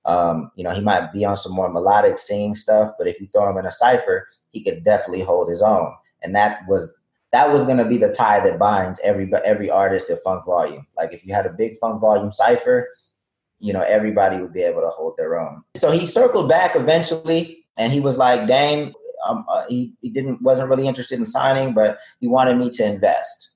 [0.05, 3.25] Um, you know, he might be on some more melodic singing stuff, but if you
[3.33, 5.91] throw him in a cipher, he could definitely hold his own.
[6.21, 6.93] And that was
[7.33, 10.85] that was going to be the tie that binds every every artist at Funk Volume.
[10.95, 12.87] Like if you had a big Funk Volume cipher,
[13.59, 15.63] you know everybody would be able to hold their own.
[15.75, 18.93] So he circled back eventually, and he was like, "Dame,
[19.27, 22.85] um, uh, he he didn't wasn't really interested in signing, but he wanted me to
[22.85, 23.49] invest."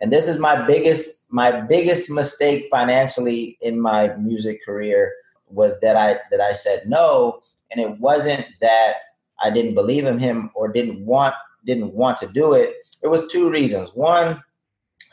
[0.00, 5.12] And this is my biggest my biggest mistake financially in my music career
[5.48, 7.40] was that I that I said no,
[7.70, 8.94] and it wasn't that
[9.42, 13.26] I didn't believe in him or didn't want didn't want to do it it was
[13.28, 13.90] two reasons.
[13.94, 14.42] One,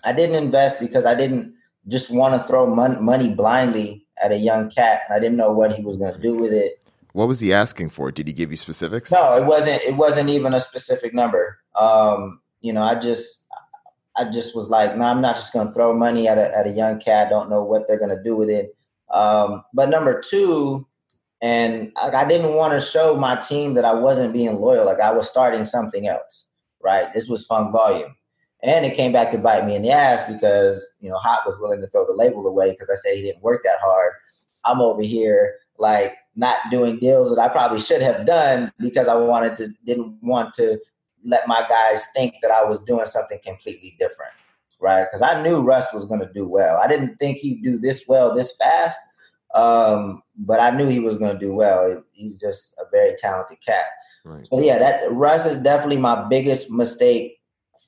[0.04, 1.54] I didn't invest because I didn't
[1.88, 5.52] just want to throw mon- money blindly at a young cat, and I didn't know
[5.52, 6.82] what he was going to do with it.
[7.14, 8.12] What was he asking for?
[8.12, 9.12] Did he give you specifics?
[9.12, 9.82] No, it wasn't.
[9.84, 11.60] It wasn't even a specific number.
[11.76, 13.46] Um, you know, I just,
[14.16, 16.56] I just was like, no, nah, I'm not just going to throw money at a
[16.56, 17.30] at a young cat.
[17.30, 18.76] Don't know what they're going to do with it.
[19.10, 20.86] Um, but number two,
[21.42, 24.86] and I, I didn't want to show my team that I wasn't being loyal.
[24.86, 26.48] Like I was starting something else
[26.88, 27.14] right?
[27.14, 28.16] This was funk volume.
[28.64, 31.60] And it came back to bite me in the ass because, you know, Hop was
[31.60, 34.14] willing to throw the label away because I said he didn't work that hard.
[34.66, 39.14] I'm over here like not doing deals that I probably should have done because I
[39.14, 40.80] wanted to didn't want to
[41.24, 44.32] let my guys think that I was doing something completely different.
[44.80, 45.06] Right.
[45.06, 46.78] Because I knew Russ was gonna do well.
[46.78, 49.00] I didn't think he'd do this well this fast.
[49.54, 52.04] Um, but I knew he was gonna do well.
[52.12, 53.86] He's just a very talented cat.
[54.24, 54.48] Right.
[54.48, 57.40] So yeah, that Russ is definitely my biggest mistake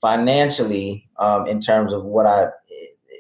[0.01, 2.49] financially um, in terms of what I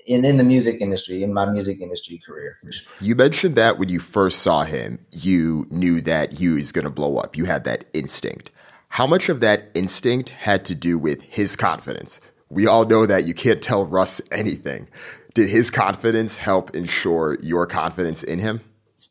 [0.09, 2.57] in, in the music industry, in my music industry career.
[2.69, 2.91] Sure.
[2.99, 6.89] You mentioned that when you first saw him, you knew that he was going to
[6.89, 7.37] blow up.
[7.37, 8.51] You had that instinct.
[8.89, 12.19] How much of that instinct had to do with his confidence?
[12.49, 14.87] We all know that you can't tell Russ anything.
[15.39, 18.59] Did his confidence help ensure your confidence in him?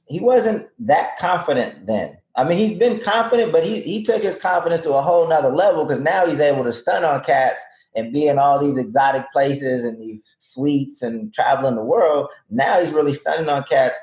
[0.08, 2.18] He wasn't that confident then.
[2.36, 5.48] I mean, he's been confident, but he he took his confidence to a whole nother
[5.48, 7.64] level because now he's able to stun on cats
[7.96, 12.28] and be in all these exotic places and these suites and traveling the world.
[12.50, 13.96] Now he's really stunning on cats.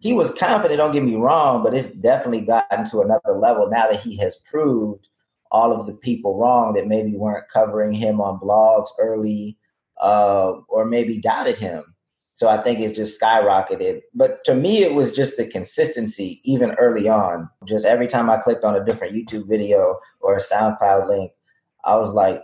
[0.00, 3.90] He was confident, don't get me wrong, but it's definitely gotten to another level now
[3.90, 5.08] that he has proved
[5.50, 9.56] all of the people wrong that maybe weren't covering him on blogs early
[10.00, 11.84] uh, or maybe doubted him.
[12.32, 14.00] So I think it's just skyrocketed.
[14.14, 17.50] But to me, it was just the consistency, even early on.
[17.66, 21.32] Just every time I clicked on a different YouTube video or a SoundCloud link,
[21.84, 22.42] I was like,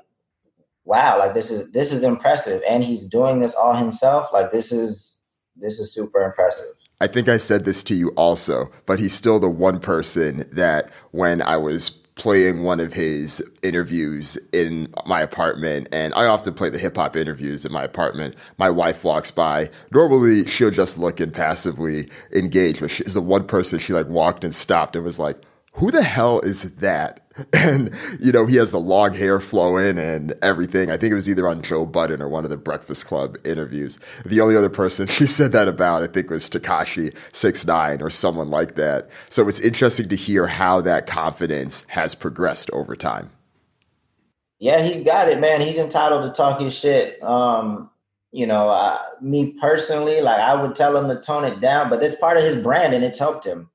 [0.85, 2.63] wow, like this is this is impressive.
[2.69, 4.29] And he's doing this all himself.
[4.33, 5.19] Like this is
[5.57, 6.75] this is super impressive.
[7.01, 10.91] I think I said this to you also, but he's still the one person that
[11.11, 16.71] when I was playing one of his interviews in my apartment and I often play
[16.71, 18.35] the hip hop interviews in my apartment.
[18.57, 19.71] My wife walks by.
[19.93, 24.45] Normally she'll just look and passively engage, but she's the one person she like walked
[24.45, 25.37] and stopped and was like,
[25.77, 27.21] who the hell is that?
[27.53, 30.91] And, you know, he has the long hair flowing and everything.
[30.91, 33.99] I think it was either on Joe Budden or one of the Breakfast Club interviews.
[34.25, 38.09] The only other person she said that about, I think, was Tekashi Six Nine or
[38.09, 39.11] someone like that.
[39.29, 43.31] So it's interesting to hear how that confidence has progressed over time.
[44.59, 45.61] Yeah, he's got it, man.
[45.61, 47.23] He's entitled to talk his shit.
[47.23, 47.91] Um,
[48.33, 52.03] you know, uh, me personally, like I would tell him to tone it down, but
[52.03, 53.71] it's part of his brand and it's helped him,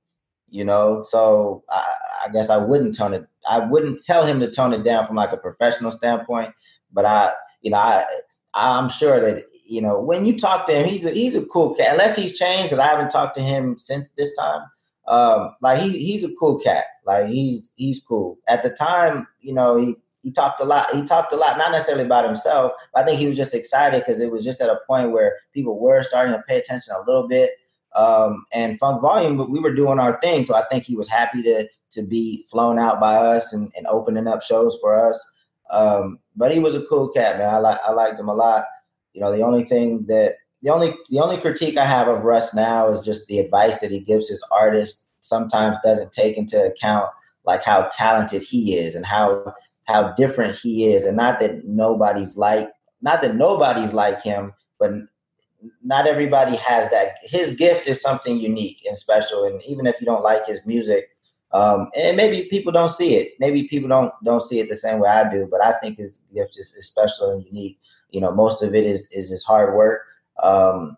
[0.52, 1.02] you know.
[1.02, 1.96] So I,
[2.26, 3.26] I guess I wouldn't tone it.
[3.50, 6.54] I wouldn't tell him to tone it down from like a professional standpoint,
[6.94, 7.32] but I,
[7.62, 8.06] you know, I,
[8.54, 11.74] I'm sure that you know when you talk to him, he's a, he's a cool
[11.76, 11.94] cat.
[11.94, 14.62] Unless he's changed, because I haven't talked to him since this time.
[15.08, 16.86] Um, like he he's a cool cat.
[17.06, 18.38] Like he's he's cool.
[18.48, 20.94] At the time, you know, he he talked a lot.
[20.94, 22.74] He talked a lot, not necessarily about himself.
[22.96, 25.80] I think he was just excited because it was just at a point where people
[25.80, 27.52] were starting to pay attention a little bit.
[27.96, 31.10] Um, and Funk Volume, but we were doing our thing, so I think he was
[31.10, 35.30] happy to to be flown out by us and, and opening up shows for us.
[35.72, 37.54] Um, but he was a cool cat, man.
[37.54, 38.66] I like I liked him a lot.
[39.14, 42.54] You know, the only thing that the only the only critique I have of Russ
[42.54, 45.08] now is just the advice that he gives his artists.
[45.22, 47.10] Sometimes doesn't take into account
[47.46, 49.54] like how talented he is and how
[49.88, 52.70] how different he is, and not that nobody's like
[53.02, 54.92] not that nobody's like him, but
[55.84, 57.16] not everybody has that.
[57.24, 61.10] His gift is something unique and special, and even if you don't like his music,
[61.54, 63.34] um, and maybe people don't see it.
[63.40, 65.48] Maybe people don't don't see it the same way I do.
[65.50, 67.80] But I think his gift is, is special and unique.
[68.12, 70.02] You know, most of it is is his hard work.
[70.42, 70.98] Um,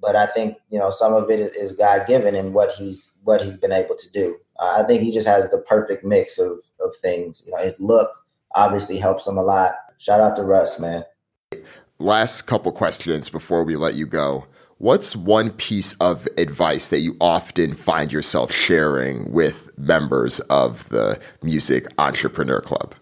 [0.00, 3.42] but I think you know some of it is, God given and what he's what
[3.42, 4.36] he's been able to do.
[4.58, 7.42] Uh, I think he just has the perfect mix of of things.
[7.46, 8.10] You know, his look
[8.54, 9.76] obviously helps him a lot.
[9.98, 11.04] Shout out to Russ, man.
[12.04, 14.44] Last couple questions before we let you go.
[14.76, 21.18] What's one piece of advice that you often find yourself sharing with members of the
[21.42, 22.94] Music Entrepreneur Club?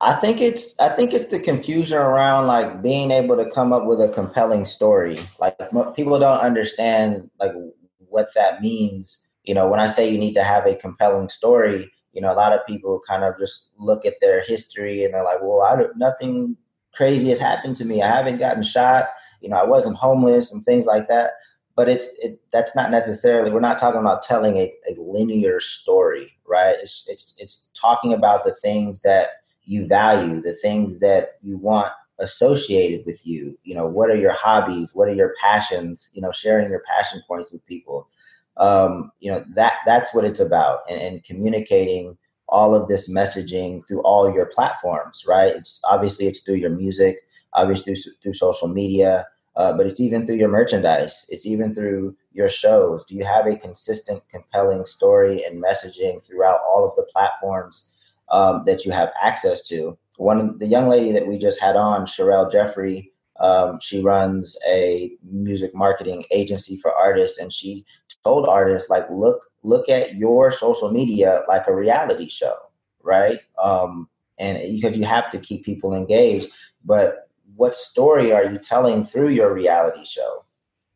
[0.00, 3.86] I think it's I think it's the confusion around like being able to come up
[3.86, 5.20] with a compelling story.
[5.38, 5.56] Like
[5.94, 7.52] people don't understand like
[7.98, 9.30] what that means.
[9.44, 12.34] You know, when I say you need to have a compelling story, you know, a
[12.34, 15.86] lot of people kind of just look at their history and they're like, "Well, I
[15.94, 16.56] nothing
[16.96, 18.02] crazy has happened to me.
[18.02, 19.06] I haven't gotten shot
[19.40, 21.32] you know, I wasn't homeless and things like that.
[21.74, 23.50] But it's it, that's not necessarily.
[23.50, 26.74] We're not talking about telling a, a linear story, right?
[26.80, 29.28] It's it's it's talking about the things that
[29.64, 33.58] you value, the things that you want associated with you.
[33.62, 34.94] You know, what are your hobbies?
[34.94, 36.08] What are your passions?
[36.14, 38.08] You know, sharing your passion points with people.
[38.56, 42.16] Um, you know that that's what it's about, and, and communicating
[42.48, 45.54] all of this messaging through all your platforms, right?
[45.54, 47.18] It's obviously it's through your music,
[47.54, 49.26] obviously through, through social media,
[49.56, 51.26] uh, but it's even through your merchandise.
[51.30, 53.04] It's even through your shows.
[53.04, 57.90] Do you have a consistent, compelling story and messaging throughout all of the platforms
[58.28, 59.98] um, that you have access to?
[60.18, 64.56] One, of the young lady that we just had on, Sherelle Jeffrey, um, she runs
[64.68, 67.84] a music marketing agency for artists, and she
[68.24, 72.56] told artists like, look, look at your social media like a reality show,
[73.02, 73.40] right?
[73.62, 74.08] Um,
[74.38, 76.48] and because you have to keep people engaged,
[76.84, 80.44] but what story are you telling through your reality show?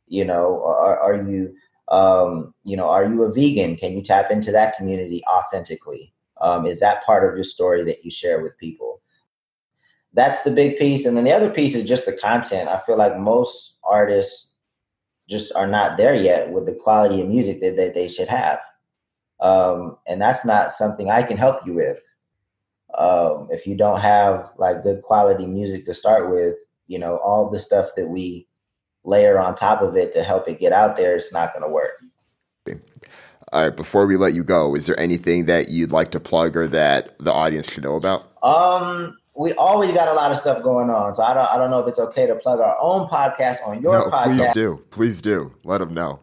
[0.09, 1.55] You know, are, are you,
[1.88, 3.76] um, you know, are you a vegan?
[3.76, 6.12] Can you tap into that community authentically?
[6.41, 9.01] Um, is that part of your story that you share with people?
[10.12, 11.06] That's the big piece.
[11.06, 12.68] And then the other piece is just the content.
[12.68, 14.54] I feel like most artists
[15.28, 18.58] just are not there yet with the quality of music that, that they should have.
[19.40, 21.98] Um, and that's not something I can help you with
[22.96, 26.56] um, if you don't have like good quality music to start with,
[26.86, 28.48] you know, all the stuff that we
[29.04, 31.68] layer on top of it to help it get out there, it's not going to
[31.68, 31.92] work.
[33.52, 36.56] All right, before we let you go, is there anything that you'd like to plug
[36.56, 38.30] or that the audience should know about?
[38.44, 41.70] Um, we always got a lot of stuff going on, so I don't, I don't
[41.70, 44.36] know if it's okay to plug our own podcast on your no, podcast.
[44.36, 45.55] Please do, please do.
[45.64, 46.20] Let them know.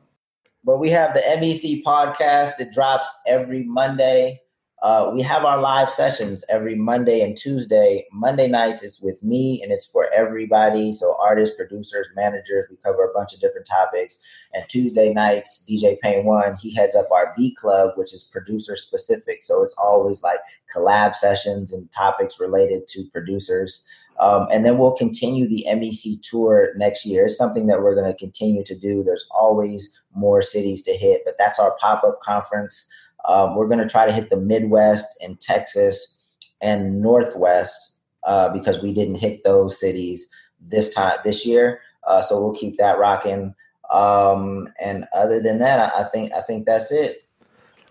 [0.64, 4.40] But we have the MEC podcast that drops every Monday.
[4.84, 8.06] Uh, we have our live sessions every Monday and Tuesday.
[8.14, 10.94] Monday nights is with me and it's for everybody.
[10.94, 14.20] So artists, producers, managers, we cover a bunch of different topics.
[14.54, 18.76] And Tuesday nights, DJ Pain One, he heads up our B Club, which is producer
[18.76, 19.42] specific.
[19.42, 20.40] So it's always like
[20.76, 23.84] collab sessions and topics related to producers.
[24.20, 27.26] Um, and then we'll continue the MEC tour next year.
[27.26, 29.04] It's something that we're going to continue to do.
[29.04, 32.88] There's always more cities to hit, but that's our pop up conference.
[33.28, 36.18] Um, we're going to try to hit the Midwest and Texas
[36.62, 40.28] and Northwest uh, because we didn't hit those cities
[40.60, 41.82] this time this year.
[42.06, 43.54] Uh, so we'll keep that rocking.
[43.90, 47.24] Um, and other than that, I, I think I think that's it.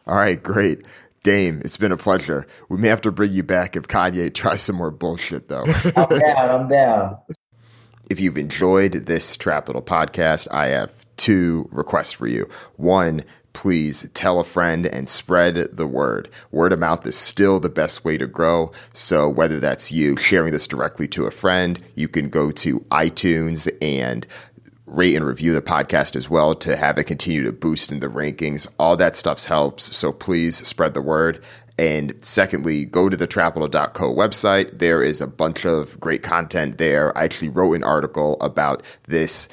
[0.06, 0.84] All right, great.
[1.22, 2.46] Dame, it's been a pleasure.
[2.68, 5.64] We may have to bring you back if Kanye tries some more bullshit, though.
[5.96, 6.48] I'm down.
[6.50, 7.16] I'm down.
[8.08, 12.48] If you've enjoyed this Trapital podcast, I have two requests for you.
[12.76, 13.24] One,
[13.56, 16.28] please tell a friend and spread the word.
[16.50, 18.70] Word of mouth is still the best way to grow.
[18.92, 23.66] So whether that's you sharing this directly to a friend, you can go to iTunes
[23.80, 24.26] and
[24.84, 28.08] rate and review the podcast as well to have it continue to boost in the
[28.08, 28.66] rankings.
[28.78, 29.96] All that stuff helps.
[29.96, 31.42] So please spread the word.
[31.78, 34.78] And secondly, go to the trapital.co website.
[34.78, 37.16] There is a bunch of great content there.
[37.16, 39.48] I actually wrote an article about this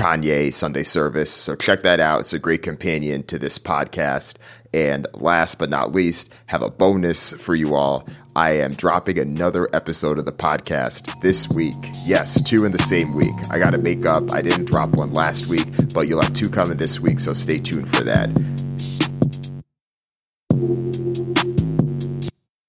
[0.00, 1.30] Kanye Sunday service.
[1.30, 2.20] So check that out.
[2.20, 4.36] It's a great companion to this podcast.
[4.72, 8.08] And last but not least, have a bonus for you all.
[8.34, 11.74] I am dropping another episode of the podcast this week.
[12.06, 13.34] Yes, two in the same week.
[13.50, 14.32] I got to make up.
[14.32, 17.58] I didn't drop one last week, but you'll have two coming this week, so stay
[17.58, 18.30] tuned for that.